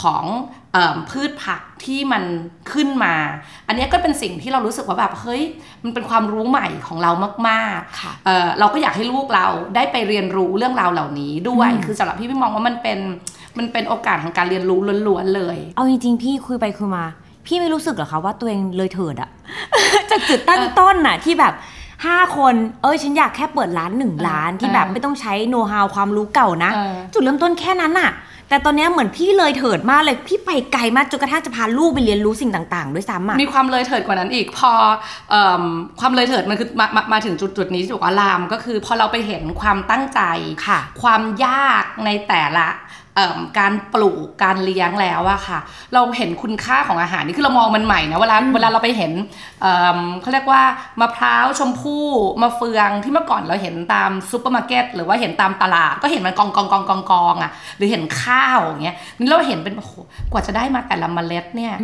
[0.00, 0.63] ของเอม
[1.10, 2.22] พืชผักที่มัน
[2.72, 3.14] ขึ้นมา
[3.68, 5.42] อันเนี้ยก็เป็นสิ่งที่เรารู้สึกว่าแบบเฮ้ย
[5.84, 7.10] มันเป็นความรู้ใหม่ของเรา
[7.48, 12.98] มากค่ะๆเอ่อเราก็อยากให้ลูกเราได้ไปเรียนรู้เรื่องราวเหล่านี้ด้วยอืมคือสำหรับพี่พี่มองว่ามันเป็น
[13.58, 17.04] มันเป็นโอกาสทางการเรียนรู้ล้วนๆเลย เอาจริงๆพี่คุยไปคุยมา
[17.46, 19.30] พี่ไม่รู้สึกเหรอคะว่าตัวเองเลยเถิดอะ
[20.10, 21.54] จากจุดตั้งต้นน่ะที่แบบ
[22.06, 28.10] ห้าคน เอ้ยฉันอยากแค่เปิดร้านหนึ่งร้านที่แบบเออไม่ต้องใช้โน้ตฮาวความรู้เก่านะเออจุดเริ่มต้นแค่นั้นน่ะ
[28.48, 34.72] แต่ตอนเนี้ยเหมือนพี่เลยเถิดมากเลย พี่ไปไกลมากจนกระทั่งจะพาลูกไปเรียนรู้สิ่งต่างๆ ด้วยซ้ำอะมีความเลยเถิดกว่านั้นอีกพอ
[35.30, 35.62] เอม
[36.00, 40.20] ความเลยเถิดมันคือมามามาถึงจุดจุดนี้ที่ถูกว่าลามก็คือพอเราไปเห็นความตั้งใจ
[40.66, 43.03] ค่ะความยากในแต่ละเอิ่ม
[43.58, 45.58] การปลูกการเลี้ยงแล้วอะค่ะ
[45.94, 49.12] เราเห็นคุณค่าของอาหารนี่คือเรามองมันใหม่นะเวลาเวลาเราไปเห็น
[49.60, 50.62] เอิ่มเขาเรียกว่า
[51.00, 52.06] มะพร้าวชมพู่
[52.42, 59.92] มะเฟืองที่เมื่อก่อนเราเห็นตามซูเปอร์มาร์เก็ตหรือว่าเห็นตามตลาด ก็เห็นมันกองกองกองกองกองอะหรือเห็นข้าวอย่างเงี้ยนี่เราเห็นเป็นโอ้โห
[60.32, 61.74] กว่าจะได้มาแต่ละเมล็ดเนี่ย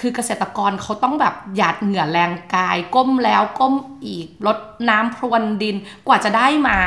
[0.00, 3.74] คือเกษตรกรเขาต้องแบบหยาดเหงื่อแรงกายก้มแล้วก้ม
[4.04, 4.58] อีกลด
[4.88, 5.76] น้ำพรวนดิน
[6.06, 6.78] กว่าจะได้มา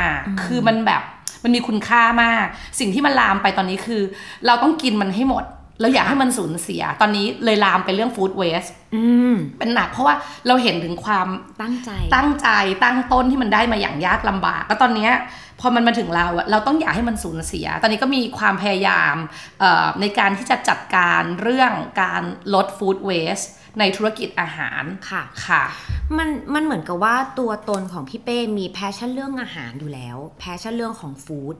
[0.42, 1.02] คือมันแบบ
[1.46, 2.46] มันมีคุณค่ามาก
[2.80, 4.02] สิ่งที่มันลามไปตอนนี้คือ
[4.46, 5.44] เราต้องกินมันให้หมด
[5.80, 10.14] เราอยากให้มันสูญเสีย ตอนนี้เลยลามไปเรื่องฟู้ดเวสอืมเป็นหนักเพราะว่า
[10.46, 11.28] เราเห็นถึงความ
[11.62, 12.48] ตั้งใจ ตั้งใจ
[12.84, 15.12] ตั้งต้นที่มันได้มาอย่างยากลำบากแล้วตอนเนี้ย
[15.60, 19.14] พอมันมาถึงเราอะเราต้องอยากให้มันสูญเสีย ตอนนี้ก็มีความพยายาม
[19.60, 21.72] เอ่อในการที่จะจัดการเรื่อง
[22.02, 22.22] การ
[22.54, 23.40] ลด food waste
[23.78, 25.62] ในธุรกิจอาหารค่ะค่ะ
[26.16, 31.54] มันมันเหมือนกับว่าตัวตนของพี่เป้มี passion เรื่องอาหารอยู่แล้ว passion เรื่องของ food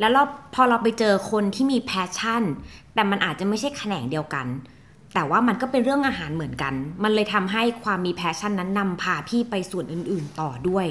[0.00, 0.22] แล้วเรา
[0.54, 2.42] พอเราไปเจอคนที่มี passion
[2.94, 4.46] แต่มันอาจจะไม่ใช่แขนงเดียวกัน
[5.14, 10.86] แต่ว่ามันก็เป็นเรื่องอาหารเหมือนกัน มันเลยทำให้ความมี passion นั้นนำพาพี่ไปส่วนอื่น ๆ ต่อด้วย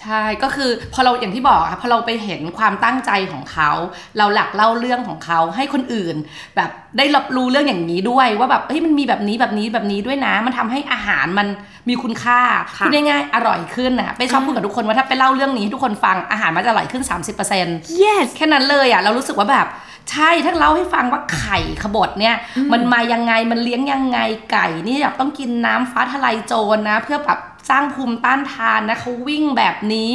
[0.00, 3.70] ใช่ก็คือพอเราอย่างที่บอกอะพอเราไปเห็นความตั้งใจของเขา
[4.18, 6.16] เราหลักเล่าเรื่องของเขาให้คนอื่น
[6.56, 11.46] แบบได้รับรู้เรื่องอย่างนี้ด้วย ว่าแบบเฮ้ยมันมีแบบนี้แบบนี้แบบนี้ด้วยนะ มันทำให้อาหารมัน
[11.88, 12.40] มีคุณค่า
[12.76, 17.02] ค่ะพูดง่ายๆอร่อยขึ้นอะไปชอบพูดกับทุกคนว่าถ้าไปเล่าเรื่องนี้ให้ทุกคนฟังอาหารมันจะอร่อยขึ้น
[17.50, 19.66] 30% yes แค่นั้นเลยอะเรารู้สึกว่าแบบ
[20.12, 22.36] ใช่ถ้าเล่าให้ฟังว่าไข่ขบดเนี่ย
[22.72, 24.18] มันมายังไงมันเลี้ยงยังไง
[24.52, 27.38] ไก่นี่แบบต้องกินน้ำฟ้าทลายโจรนะ เพื่อแบบ
[27.70, 30.10] สร้างภูมิต้านทานนะเขาวิ่งแบบนี้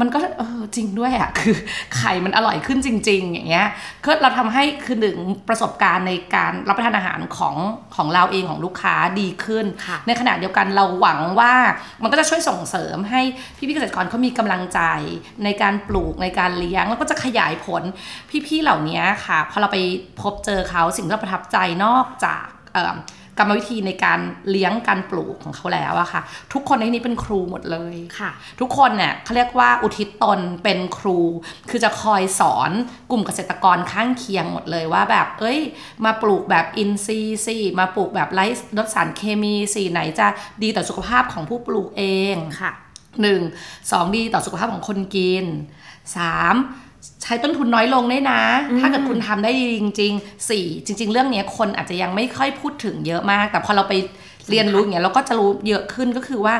[0.00, 1.56] มันก็เออจริงด้วยอะคือ
[1.96, 3.66] ไข่มันอร่อยขึ้นจริง ๆ อย่างเงี้ย
[4.04, 5.18] ก็เราทำให้คือหนึ่ง
[5.48, 7.56] ประสบการณ์ในการรับประทานอาหารของ
[7.96, 11.54] ของเราเองของลูกค้าดีขึ้นค่ะในขณะเดียวกันเราหวังว่า
[12.02, 13.20] มันก็จะช่วยส่งเสริมให้
[13.56, 14.80] พี่ๆเกษตรกรเขามีกำลังใจ
[15.44, 17.82] ในการปลูกในการเลี้ยง แล้วก็จะขยายผล
[18.46, 19.78] พี่ๆเหล่านี้ค่ะพอเราไป
[20.20, 22.96] พบเจอเขาสิ่งที่เราประทับใจนอกจากเอิ่ม
[23.40, 24.20] กรรมวิธีในการ
[24.50, 26.22] เลี้ยงการปลูกของเขาแล้วอะค่ะ
[26.52, 28.30] ทุกคนในนี้เป็นครูหมดเลยค่ะ
[28.60, 31.18] ทุกคนเนี่ยเขาเรียกว่าอุทิศตนเป็นครู
[31.70, 32.70] คือจะคอยสอน
[33.10, 35.60] กลุ่มเกษตรกรข้างเคียงหมดเลยว่าแบบ เอ้ย
[36.04, 40.26] มาปลูกแบบอินทรีย์สิมาปลูกแบบไร้ลดสารเคมีสิไหนจะ
[40.62, 42.72] ดีต่อสุขภาพของผู้ปลูกเองค่ะ
[43.22, 43.40] หนึ่ง
[43.90, 45.44] สองดีต่อสุขภาพของคนกิน
[46.16, 46.54] สาม
[47.22, 48.40] ใช้ต้นทุนน้อยลงได้นะ
[48.80, 53.94] ถ้าเกิดคุณทำได้ดีจริงๆสี่จริง ๆ เรื่องนี้คนอาจจะยังไม่ค่อยพูดถึงเยอะมาก แต่พอเราไป
[54.50, 56.54] เรียนรู้อย่างเงี้ยเราก็จะรู้เยอะขึ้นก็คือว่า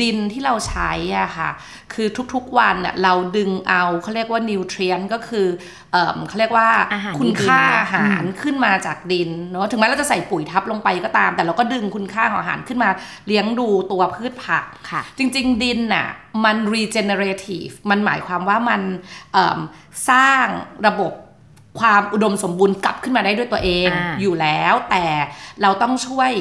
[0.00, 1.50] ดินที่เราใช้อะค่ะ
[1.94, 5.46] คือทุกๆวันน่ะเราดึงเอาเขาเรียกว่านิวเทรียนก็คือ
[5.92, 12.90] เอ่อเขาเรียกว่าอาหารคุณค่าดีๆอาหารขึ้นมาจากดินเนาะถึงแม้เราจะใส่ปุ๋ยทับลงไปก็ตาม แต่เราก็ดึงคุณค่าของอาหารขึ้นมา
[13.26, 16.08] เลี้ยงดูตัวพืชผักค่ะ จริง ๆ ดินน่ะ
[16.44, 18.82] มัน regenerative มันหมายความว่ามัน
[19.32, 19.60] เอิ่ม
[20.10, 20.46] สร้าง
[20.88, 21.12] ระบบ
[21.80, 25.04] ความอุดมสมบูรณ์กลับขึ้นมาได้ด้วยตัวเองอ่าอยู่แล้ว แต่
[25.62, 26.32] เราต้องช่วย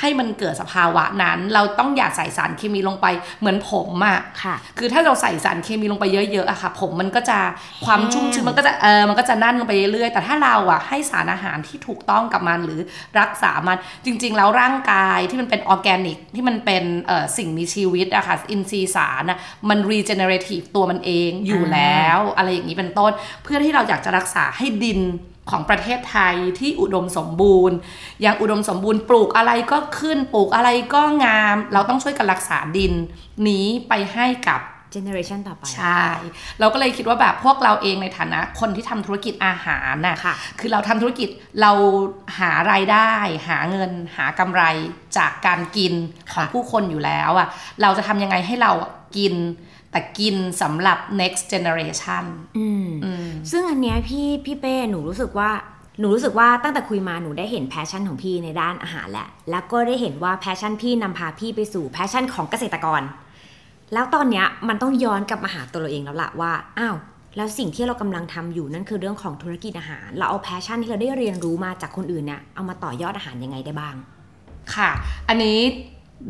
[0.00, 3.06] ให้มันเกิดสภาวะนั้น เราต้องอย่าใส่สารเคมีลงไป
[3.40, 7.38] เหมือนผมอะค่ะ คือถ้าเราใส่สารเคมีลงไปเยอะๆอะค่ะ ผมมันก็จะ
[7.84, 12.80] ความแห้งชุ่มชื้นมันก็จะเออมันก็จะนั่นลงไปเรื่อยๆแต่ถ้าเราอะให้สารอาหารที่ถูกต้องกับมันหรือ
[13.20, 19.38] รักษามันจริง ๆ แล้วร่างกายที่มันเป็นออร์แกนิกที่มันเป็นเอ่อสิ่งมีชีวิตอะค่ะอินทรีย์สารอะ
[19.68, 25.00] มันรีเจเนเรทีฟตัวมันเองอยู่แล้ว อะไรอย่างนี้เป็นต้น เพื่อที่เราอยากจะรักษาให้ดิน
[25.50, 27.76] ของประเทศไทยที่อุดมสมบูรณ์
[28.22, 32.92] อย่างอุดมสมบูรณ์ปลูกอะไรก็ขึ้นปลูกอะไรก็งาม เราต้องช่วยกันรักษาดิน
[33.48, 34.60] นี้ไปให้กับ
[34.92, 36.02] เจเนอเรชันต่อไป ใช่
[36.60, 41.28] เราก็เลยคิดว่าแบบพวกเราเองในฐานะคนที่ทำธุรกิจอาหารน่ะค่ะคือเราทำธุรกิจ
[41.60, 41.72] เรา
[42.38, 43.12] หารายได้
[43.48, 44.62] หาเงิน หากำไร
[45.16, 45.92] จากการกิน
[46.32, 47.48] ของค่ะผู้คนอยู่แล้วอะ
[47.82, 48.72] เราจะทำยังไงให้เรา
[49.16, 49.34] กิน
[49.90, 52.24] แต่กินสำหรับ next generation
[52.58, 55.50] อืมอืมซึ่งอันเนี้ยพี่พี่เป้หนูรู้สึกว่า
[56.00, 63.02] หนูรู้สึกว่าตั้งแต่คุยมาหนูได้เห็น passion ของพี่ในด้านอาหารแหละ แล้วก็ได้เห็นว่า passion พี่นำพาพี่ไปสู่ passion ของเกษตรกร
[63.92, 66.96] แล้วตอนเนี้ยมันต้องย้อนกลับมาหาตัวเราเองแล้วล่ะว่า อ้าว
[67.36, 73.94] แล้วสิ่งที่เรากำลังทำอยู่นั่นคือเรื่องของธุรกิจอาหาร เราเอา passion ที่เราได้เรียนรู้มาจากคนอื่นเนี่ยเอามาต่อยอดอาหารยังไงได้บ้าง
[74.74, 74.90] ค่ะ
[75.28, 75.58] อันนี้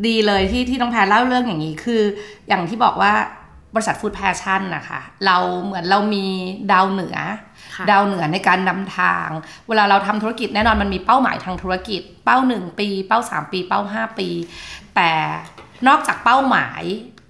[0.06, 2.02] ดีเลยที่ที่น้องแพรเล่าเรื่องอย่างนี้คือ
[2.48, 3.12] อย่างที่บอกว่า
[3.74, 6.26] บริษัทฟู้ดแพชชั่นนะคะ เราเหมือนเรามี
[6.72, 7.16] ดาวเหนือ
[7.76, 9.28] ค่ะดาวเหนือในการนำทาง
[9.68, 14.28] เวลาเราทำธุรกิจแน่นอนมันมีเป้าหมายทางธุรกิจ เป้า 1 ปี เป้า 3 ปี เป้า 5 ปี
[14.96, 15.12] แต่
[15.88, 16.82] นอกจากเป้าหมาย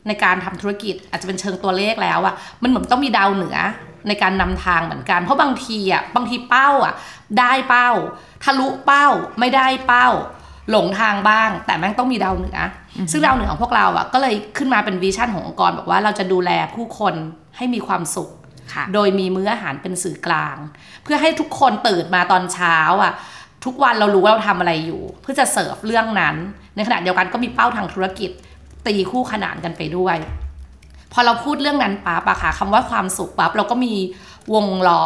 [0.06, 3.56] ในการทำธุรกิจอาจจะเป็นเชิงตัวเลขแล้วอะมันเหมือนต้องมีดาวเหนือ
[4.08, 6.94] ในการนำทางเหมือนกัน เพราะบางทีอะบางทีเป้าอะ
[7.38, 7.90] ได้เป้า
[8.44, 9.06] ทะลุเป้า
[9.38, 10.08] ไม่ได้เป้า
[10.70, 12.58] หลงทางบ้าง แต่แม่งต้องมีดาวเหนือ
[12.98, 17.14] อซึ่งดาวเหนือของพวกเราอะก็เลยขึ้นมาเป็นวิชั่นขององค์กรบอกว่าเราจะดูแลผู้คน
[17.56, 18.30] ให้มีความสุข
[18.74, 20.56] ค่ะโดยมีมื้ออาหารเป็นสื่อกลาง
[21.02, 23.12] เพื่อให้ทุกคนตื่นมาตอนเช้าอะ
[23.64, 26.36] ทุกวันเรารู้ว่าเราทำอะไรอยู่ เพื่อจะเสิร์ฟเรื่องนั้น
[26.76, 28.30] ในขณะเดียวกันก็มีเป้าทางธุรกิจ
[28.86, 30.16] ตีคู่ขนานกันไปด้วย
[31.12, 33.94] พอเราพูดเรื่องนั้นปั๊บอะค่ะคำว่าความสุขปั๊บเราก็มี
[34.54, 35.04] วงล้อ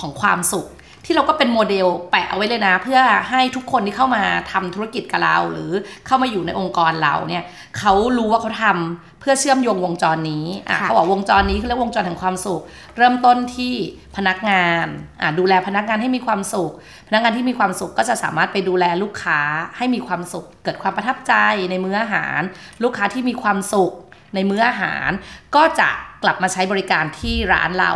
[0.00, 0.66] ของความสุข
[1.10, 3.00] ที่เราก็เป็นโมเดลแปะเอาไว้เลยนะ เพื่อ
[3.30, 5.70] ให้ทุกคนที่เข้ามาทำธุรกิจกับเรา หรือ
[6.06, 7.44] เข้ามาอยู่ในองค์กรเราเนี่ย
[7.78, 12.60] เขารู้ว่าเขาทำเพื่อเชื่อมโยงวงจรนี้อะค่ะเขาบอกวงจรนี้เขาเรียกวงจรแห่งความสุข
[12.96, 13.72] เริ่มต้นที่
[14.16, 14.86] พนักงาน
[15.20, 16.72] อะดูแลพนักงานให้มีความสุข
[17.08, 19.40] พนักงานที่มีความสุขก็จะสามารถไปดูแลลูกค้า
[19.76, 21.34] ให้มีความสุข เกิดความประทับใจ
[21.70, 22.40] ในมื้ออาหาร
[22.82, 23.92] ลูกค้าที่มีความสุข
[24.34, 25.10] ในมื้ออาหาร
[25.56, 25.88] ก็จะ
[26.22, 27.92] กลับมาใช้บริการที่ร้านเรา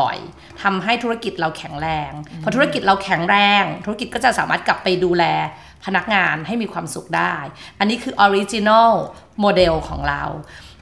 [0.00, 2.10] บ่อยๆทำให้ธุรกิจเราแข็งแรง
[2.42, 5.24] พอธุรกิจเราแข็งแรง ธุรกิจก็จะสามารถกลับไปดูแล
[5.84, 7.34] พนักงานให้มีความสุขได้
[7.78, 8.92] อันนี้คือ original
[9.40, 10.22] model ของเรา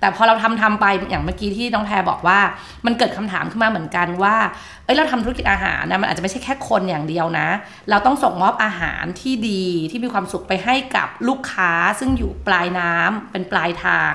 [0.04, 2.38] แต่พอเราทำทำไปอย่างเมื่อกี้ที่น้องแพรบอกว่า
[2.86, 4.36] มันเกิดคำถามขึ้นมาเหมือนกันว่า
[4.84, 7.48] เอ้ยเราทำธุรกิจอาหารนะมันอาจจะไม่ใช่แค่คนอย่างเดียวนะ
[7.90, 14.12] เราต้องส่งมอบอาหารที่ดีที่มีความสุขไปให้กับลูกค้า ซึ่งอยู่ปลายน้ำเป็นปลายทาง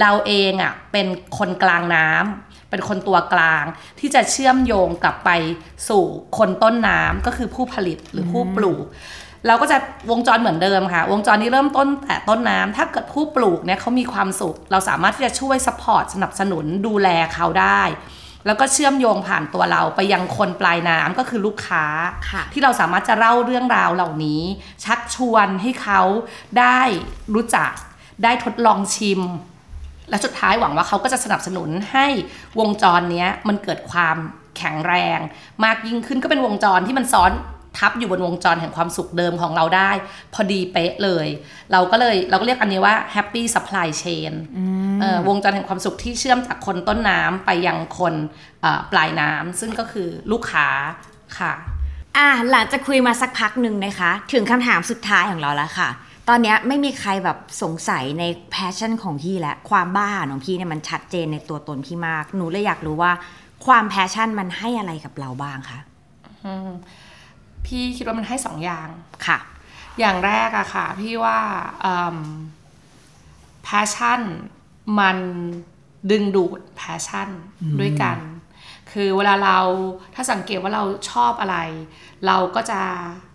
[0.00, 1.06] เราเองอะเป็น
[1.38, 3.64] คนกลางน้ำเป็นคนตัวกลาง
[4.00, 5.30] ที่จะเชื่อมโยงกลับไป
[5.88, 6.04] สู่
[6.38, 8.84] คนต้นน้ำก็คือผู้ผลิตหรือผู้ปลูก
[9.46, 9.76] เราก็จะ
[10.10, 17.82] วงจรเหมือนเดิมค่ะ วงจรนี้เริ่มต้นแต่ต้นน้ำถ้าเกิดผู้ปลูกเนี่ยเขามีความสุข เราสามารถที่จะช่วยสปอร์ตสนับสนุนดูแลเขาได้
[18.46, 21.84] แล้วก็เชื่อมโยงผ่านตัวเราไปยังคนปลายน้ำก็คือลูกค้า
[22.30, 24.42] ค่ะที่เราสามารถจะเล่าเรื่องราวเหล่านี้
[24.84, 26.00] ชักชวนให้เขา
[26.58, 26.80] ได้
[27.34, 27.72] รู้จัก
[28.24, 29.20] ได้ทดลองชิม
[30.10, 32.06] และสุดท้ายหวังว่าเขาก็จะสนับสนุนให้
[32.58, 34.16] วงจรเนี้ยมันเกิดความ
[34.58, 35.18] แข็งแรง
[35.64, 37.32] มากยิ่งขึ้นก็เป็นวงจรที่มันซ้อน
[37.78, 39.90] ทับอยู่บนวงจรแห่งความสุขเดิมของเราได้
[40.34, 41.26] พอดีเป๊ะเลย
[41.72, 44.32] เราก็เลยเราก็เรียกอันนี้ว่า happy supply chain
[45.00, 48.14] เอ่อวงจรแห่งความสุขที่เชื่อมจากคนต้นน้ำไปยังคน
[48.62, 50.66] เอ่อปลายน้ำซึ่งก็คือลูกค้า
[51.38, 51.52] ค่ะ
[52.16, 55.90] อะหลังจากคุยมาสักพักหนึ่งนะคะ ถึงคำถามสุดท้ายของเราแล้วค่ะ
[56.28, 63.12] ตอนเนี้ยไม่มีใครแบบสงสัยใน passion ของพี่และ ความบ้าของพี่เนี่ยมันชัดเจนในตัวตนพี่มาก หนูเลยอยากรู้ว่า
[63.66, 65.78] ความ passion มันให้อะไรกับเราบ้างคะ
[67.66, 68.88] พี่คิดว่ามันให้สองอย่าง
[69.26, 69.38] ค่ะ
[70.00, 71.38] อย่างแรกอะค่ะ พี่ว่า
[73.62, 74.20] passion
[74.98, 75.18] มัน
[76.10, 77.28] ดึงดูด passion
[77.80, 78.18] ด้วยกัน
[78.92, 79.58] คือเวลาเรา
[80.14, 81.56] ถ้าสังเกตว่าเราชอบอะไร
[82.26, 83.29] เราก็จะเอิ่ม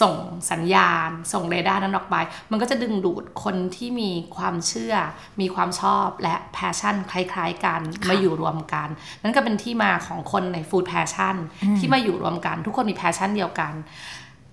[0.00, 0.16] ส่ง
[0.50, 2.16] สัญญาณ ส่งเรดาร์นั้นออกไป
[2.50, 4.94] มันก็จะดึงดูดคนที่มีความเชื่อ
[5.40, 8.88] มีความชอบและ passion คล้าย ๆ กันมาอยู่รวมกัน
[9.22, 11.36] นั่นก็เป็นที่มาของคนใน Food Passion
[11.78, 13.72] ที่มาอยู่รวมกัน ทุกคนมี passion เดียวกัน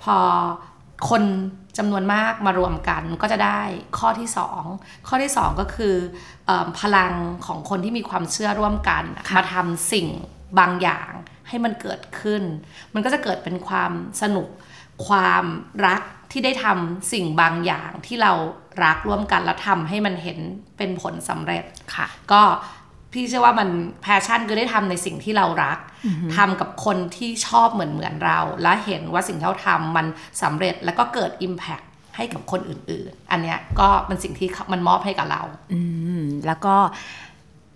[0.01, 0.17] พอ
[1.09, 1.23] คน
[1.77, 3.61] จำนวนมากมารวมกันก็จะได้
[3.97, 4.29] ข้อที่
[4.67, 5.95] 2 ข้อที่ 2 ก็คือ
[6.45, 7.13] เออพลัง
[7.45, 9.03] ของคนที่มีความเชื่อร่วมกัน
[9.35, 10.07] มาทำสิ่ง
[10.59, 11.11] บางอย่าง
[11.47, 12.43] ให้มันเกิดขึ้น
[12.93, 14.49] มันก็จะเกิดเป็นความสนุก
[15.08, 15.45] ความ
[15.88, 18.32] รักที่ได้ทำสิ่งบางอย่างที่เรา
[18.84, 20.39] รักร่วมกันแล้วทำให้มันเห็น
[20.78, 21.64] เป็นผลสำเร็จ
[21.95, 22.41] ค่ะ ก็
[23.12, 23.70] พี่เชื่อว่ามัน
[24.02, 25.78] แพชชั่นคือได้ทำในสิ่งที่เรารัก
[26.38, 30.06] ทำกับคนที่ชอบเหมือนเหมือนเรา และเห็นว่าสิ่งที่เราทำมัน
[30.41, 31.86] สำเร็จแล้วก็เกิด Impact
[32.16, 35.43] ให้กับคนอื่นๆ อันเนี้ยก็เป็นสิ่งที่มันมอบให้กับเรา
[35.74, 35.82] อื
[36.22, 36.76] มแล้วก็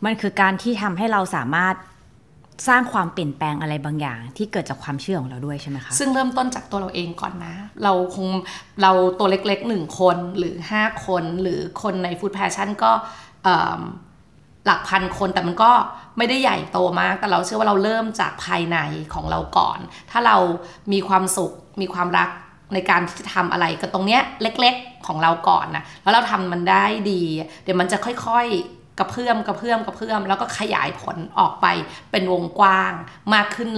[0.06, 1.76] มันคือการที่ทำให้เราสามารถ
[2.68, 8.28] สร้างความเปลี่ยนแปลงอะไรบางอย่าง ที่เกิดจากความเชื่อของเราด้วยใช่ไหมคะ ซึ่งเริ่มต้นจากตัวเราเองก่อนนะ เราคง
[8.82, 12.92] เราตัวเล็กๆหนึ่งคนหรือ 5 คนหรือคนในฟู้ดแพชชั่นก็
[14.66, 15.72] หลักพันคนแต่มันก็
[16.18, 18.78] ไม่ได้ใหญ่โตมาก แต่เราเชื่อว่าเราเริ่มจากภายใน
[19.14, 19.80] ของเราก่อน
[20.12, 20.38] ถ้าเรา
[20.92, 21.52] มีความสุข
[21.82, 22.30] มีความรัก
[22.74, 27.22] ในการที่จะทำอะไรกับตรงเนี้ยเล็ก ๆของเราก่อนนะแล้วเราทำมันได้ดี
[27.64, 31.66] เดี๋ยวมันจะค่อยๆ กระเพื่อมกระเพื่อมกระเพื่อม แล้วก็ขยายผลออกไป
[32.12, 32.94] เป็นวงกว้าง
[33.34, 33.70] มากขึ้น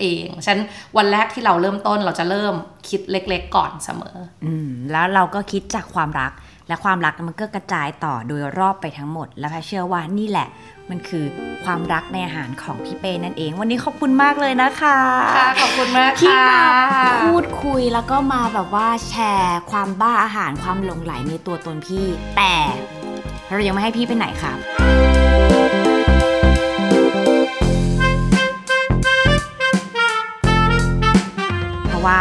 [0.00, 0.62] เองฉะนั้น
[0.96, 2.54] วันแรกที่เราเริ่มต้นเราจะเริ่ม
[2.88, 6.32] คิดเล็กๆก่อนเสมอ อืมแล้วเราก็คิดจากความรัก
[6.68, 10.48] และความรักมันก็กระจายต่อโดยรอบไปทั้งหมด และแพรเชื่อว่านี่แหละ
[10.90, 11.24] มันคือ
[11.64, 14.98] ความรักในอาหารของพี่เป้นั่นเอง วันนี้ขอบคุณมากเลยนะคะ
[15.36, 22.06] ค่ะขอบคุณมากที่ค่ะมาพูดคุยแล้วก็มาแบบว่าแชร์ ความบ้าอาหารความหลงไหลในตัวตนพี่
[22.36, 22.54] แต่
[23.54, 24.52] เรายังไม่ให้พี่ไปไหนค่ะ
[31.88, 32.18] เพราะว่า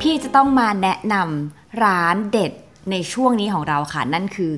[0.00, 2.52] พี่จะต้องมาแนะนำร้านเด็ด
[2.90, 4.52] ในช่วงนี้ของเราค่ะ นั่นคือ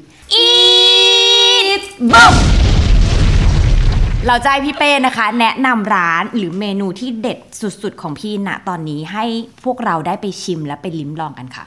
[0.44, 2.34] Eat Boom
[4.26, 9.24] เราจะให้พี่เป้นะคะ แนะนำร้านหรือเมนูที่เด็ดสุดๆ ของพี่ณตอนนี้ให้
[9.64, 11.64] พวกเราได้ไปชิมและไปลิ้มลองกันค่ะ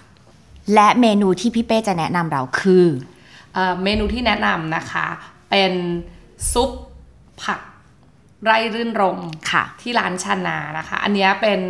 [0.74, 2.86] และเมนูที่พี่เป้จะแนะนำเราคือ
[3.54, 5.08] เอ่อเมนูที่แนะนำนะคะ
[5.50, 5.74] เป็น
[6.54, 6.72] ซุป
[7.44, 7.62] ผัก
[8.46, 9.20] ไร่รื่นรม
[9.52, 11.62] ค่ะ ที่ร้านชานานะคะ อันเนี้ยเป็น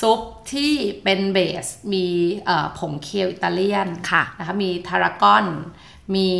[0.00, 0.20] ซุป
[0.52, 0.72] ที่
[1.04, 2.06] เป็นเบสมี
[2.46, 5.44] เอ่อผงเคียวอิตาเลียนค่ะนะคะมีทารากอน
[6.14, 6.30] มี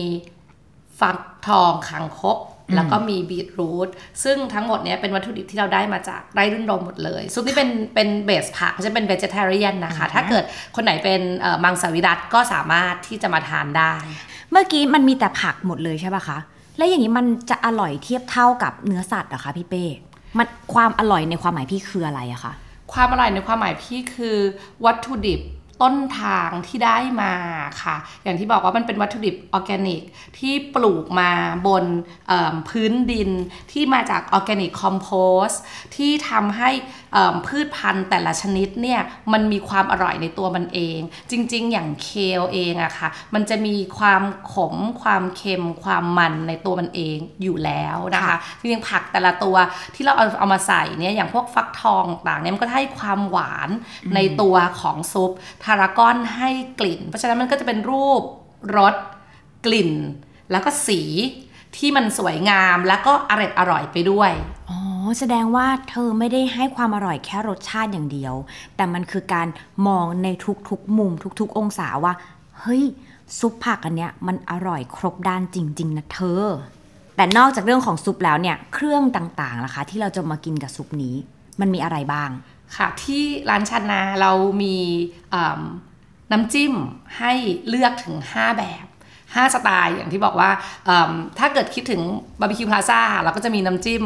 [1.00, 2.38] ฟักทองขังคก
[2.76, 3.88] แล้วก็มีบีทรูท
[4.24, 10.44] ซึ่งทั้งหมดเนี้ยเป็นวัตถุดิบที่เราได้มาจากไร่รื่นรมหมดเลย ซุปนี้เป็นเป็นเบสผักจะเป็นเวจ e เ a เรียนนะคะ ถ้าเกิด
[10.76, 13.92] คนไหนเป็นเอ่อมังสวิรัตก็สามารถที่จะมาทานได้
[14.52, 16.38] เมื่อกี้มันมีแต่ผักหมดเลยใช่ปะคะ
[16.76, 19.84] แล้วอย่างนี้มันจะอร่อยเทียบเท่ากับเนื้อสัตว์หรอคะพี่เป้
[20.38, 22.52] มันความอร่อยในความหมายพี่คืออะไรอะคะ
[22.92, 24.36] ความอร่อยในความหมายพี่คือ
[24.84, 25.40] วัตถุดิบ
[25.84, 27.32] ต้นทางที่ได้มา
[27.82, 30.02] ค่ะ อย่างที่บอกว่ามันเป็นวัตถุดิบออร์แกนิก
[30.38, 31.30] ที่ปลูกมา
[31.66, 31.84] บน
[32.68, 33.30] พื้นดิน
[33.72, 35.48] ที่มาจาก organic compost
[35.96, 36.70] ที่ทำให้
[37.46, 39.00] พืชพันธุ์แต่ละชนิดเนี่ย
[39.32, 40.98] มันมีความอร่อยในตัวมันเอง
[41.30, 49.56] จริง ๆ อย่าง kale เองอะค่ะมันจะมีความขมความเค็มความมันในตัวมันเองอยู่แล้วนะคะจริงๆผักแต่ละตัว
[49.94, 53.68] ที่เราเอาเอามาใส่เนี่ยอย่างพวกฟักทองต่างเนี่ยมันก็ให้ความหวาน
[54.14, 55.30] ในตัวของซุป
[55.64, 56.50] ทารากอนให้
[56.80, 58.22] กลิ่น เพราะฉะนั้นมันก็จะเป็นรูป
[58.76, 58.94] รส
[59.66, 59.92] กลิ่น
[60.50, 61.00] แล้วก็สี
[61.76, 64.32] ที่มันสวยงามแล้วก็อร่อยอร่อยไปด้วย
[64.70, 64.78] อ๋อ
[65.18, 68.34] แสดงว่าเธอไม่ได้ให้ความอร่อยแค่รสชาติอย่างเดียว
[68.76, 69.48] แต่มันคือการ
[69.86, 70.28] มองใน
[70.68, 72.12] ทุกๆมุมทุกๆ องศาว่า
[72.60, 72.82] เฮ้ย
[73.38, 76.44] ซุปผักอันเนี้ยมันอร่อยครบด้านจริง ๆ นะเธอ
[77.16, 81.14] แต่นอกจากเรื่องของซุปแล้วเนี่ย เครื่องต่างๆล่ะคะที่เราจะมากินกับซุปนี้
[81.60, 82.30] มันมีอะไรบ้าง
[82.76, 84.32] ค่ะ ที่ร้านชานาเรา
[84.62, 84.76] มี
[86.32, 86.74] น้ำจิ้ม
[87.18, 87.32] ให้
[87.68, 88.86] เลือกถึง 5 แบบ
[89.18, 90.50] 5 สไตล์อย่างที่บอกว่า
[91.38, 92.02] ถ้าเกิดคิดถึง
[92.40, 94.02] บาร์บีคิวพลาซ่าเราก็จะมีน้ำจิ้ม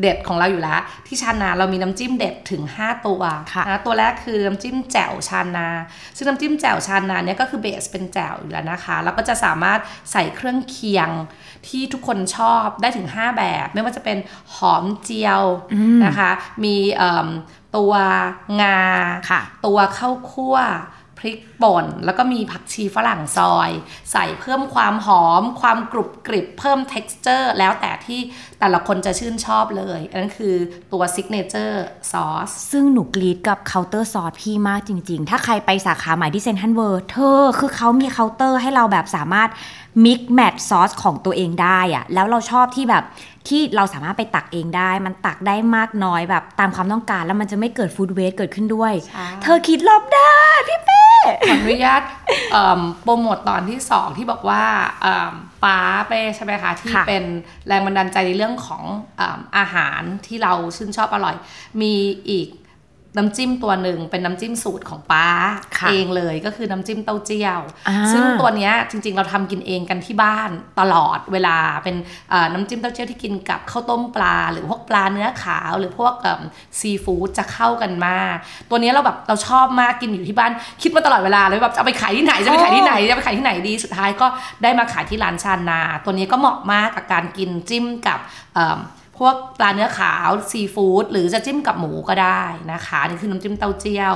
[0.00, 3.22] เด็ดของเราอยู่แล้ว ที่ชานาเรามีน้ำจิ้มเด็ดถึง 5 ตัว
[3.52, 5.68] ค่ะนะตัวแรกคือน้ำจิ้มแจ่วชานา
[6.16, 9.80] ซึ่งน้ำจิ้มแจ่วชานาเนี่ยก็คือ base เป็นแจ่วอยู่แล้วนะคะแล้วก็จะสามารถ
[10.12, 11.10] ใส่เครื่องเคียง
[11.68, 14.18] ที่ทุกคนชอบได้ถึง 5 แบบ ไม่ว่าจะเป็น
[14.54, 15.42] หอมเจียว
[16.04, 16.30] นะคะ
[16.64, 17.28] มีเอิ่ม
[17.76, 17.94] ตัว
[18.62, 18.80] งา
[19.30, 20.56] ค่ะตัวข้าวคั่ว
[21.20, 23.70] พริกป่น แล้วก็มีผักชีฝรั่งซอย
[24.12, 28.20] ใส่เพิ่มความหอม ความกรุบกริบเพิ่ม texture แล้วแต่ที่
[28.60, 30.54] แต่ละคนจะชื่นชอบเลย อันนั้นคือ
[30.92, 31.76] ตัว signature
[32.10, 39.50] sauce ซึ่งหนูกรี๊ดกับเคาน์เตอร์ซอสพี่มากจริง ๆ ถ้าใครไปสาขาใหม่ที่เซ็นทรัลเวิลด์เธอคือเขามีเคาน์เตอร์ให้เราแบบสามารถ
[40.04, 43.04] มิกแมทซอสของตัวเองได้อะแล้วเราชอบที่แบบ
[43.48, 52.02] ที่เราสามารถไปตักเองได้ มันตักได้มากน้อยแบบตามความต้องการ แล้วมันจะไม่เกิดฟู้ดเวสเกิดขึ้นด้วยใช่เธอคิดรอบด้านพี่เป้ ขออนุญาต
[52.52, 54.64] เอิ่มโปรโมทตอนที่สองที่บอกว่า
[55.02, 57.24] เอิ่มป้าเป้ใช่ไหมคะ ที่ค่ะเป็น
[57.66, 58.84] แรงบันดาลใจในเรื่องของ
[59.16, 61.36] เอิ่มอาหารที่เราชื่นชอบอร่อย
[61.80, 61.94] มี
[62.30, 62.48] อีก
[63.16, 65.28] น้ำจิ้มตัวหนึ่งเป็นน้ำจิ้มสูตรของป้า
[65.78, 70.50] ค่ะเองเลยก็คือน้ำจิ้มเต้าเจี้ยวอ่าซึ่งตัวเนี้ยจริงๆเราทำกินเองกันที่บ้าน
[70.80, 71.96] ตลอดเวลาเป็น
[72.30, 76.14] เอ่อน้ำจิ้มเต้าเจี้ยวที่กินกับข้าวต้มปลา หรือพวกปลาเนื้อขาว หรือพวก
[76.78, 78.36] ซีฟู้ดจะเข้ากันมาก
[78.70, 80.52] ตัวเนี้ยเราแบบเราชอบมากกินอยู่ที่บ้าน
[80.82, 84.26] คิดมาตลอดเวลาเลยแบบจะเอาไปขายที่ไหนจะไปขายที่ไหนจะไปขายที่ไหนดีสุดท้ายก็
[84.62, 88.18] ได้มาขายที่ร้านชานา ตัวนี้ก็เหมาะมากกับการกินจิ้มกับ
[88.54, 88.80] เอิ่ม
[89.20, 92.42] พวกปลาเนื้อขาวซีฟู้ดหรือจะจิ้มกับหมูก็ได้
[92.72, 94.14] นะคะนี่คือน้ำจิ้มเต้าเจี้ยว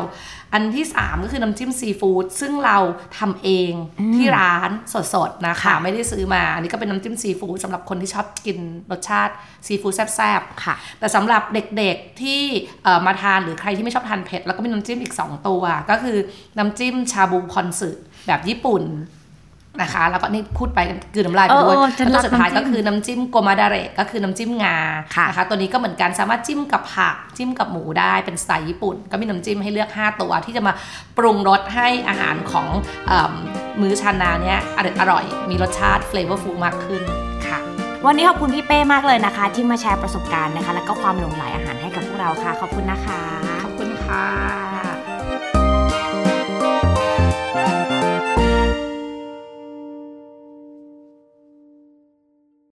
[0.52, 2.78] อันที่ 3 ก็คือน้ำจิ้มซีฟู้ดซึ่งเรา
[3.18, 3.72] ทำเอง
[4.16, 4.70] ที่ร้าน
[5.14, 8.58] สดๆนะคะค่ะไม่ได้ซื้อมา อันนี้ก็เป็นน้ำจิ้มซีฟู้ดสำหรับคนที่ชอบกิน
[8.90, 9.32] รสชาติ
[9.66, 12.42] ซีฟู้ดแซ่บๆค่ะ แต่สำหรับเด็กๆที่
[12.84, 16.16] เอ่อมาทานหรือใครที่ไม่ชอบทานเผ็ดแล้วก็มีน้ำจิ้มอีก 2 ตัว ก็คือ
[16.58, 17.90] น้ำจิ้มชาบูพอนสึ
[18.26, 18.84] แบบญี่ปุ่น
[19.80, 24.76] นะคะ แล้วก็นี่พูดไปกันคือน้ำลายไปด้วยเออเออฉันแล้วรัตัวกสุดท้ายน้ำจิ้ก็มคือน้ำจิ้มโกมาดาเระก็คือน้ำจิ้มงา
[25.16, 30.72] ค่ะนะคะตัวนี้ก็เหมือนกันสามารถจิ้มกับผักจิ้มกับหมูได้เป็นสไตล์ญี่ปุ่น ก็มีน้ำจิ้มให้เลือก 5 ตัวที่จะมา
[31.18, 32.68] ปรุงรสให้อาหารของ
[33.06, 33.32] เอิ่ม
[33.80, 37.02] มื้อชานาเนี้ยอร่อยอร่อยมีรสชาติ flavorful มากขึ้น
[37.46, 37.58] ค่ะ
[38.06, 43.20] วันนี้ขอบคุณพี่เป้มากเลยนะคะ ที่มาแชร์ประสบการณ์นะคะ แล้วก็ความหลงใหลอาหารให้กับพวกเราค่ะ ขอบคุณนะคะ
[43.64, 44.63] ขอบคุณค่ะ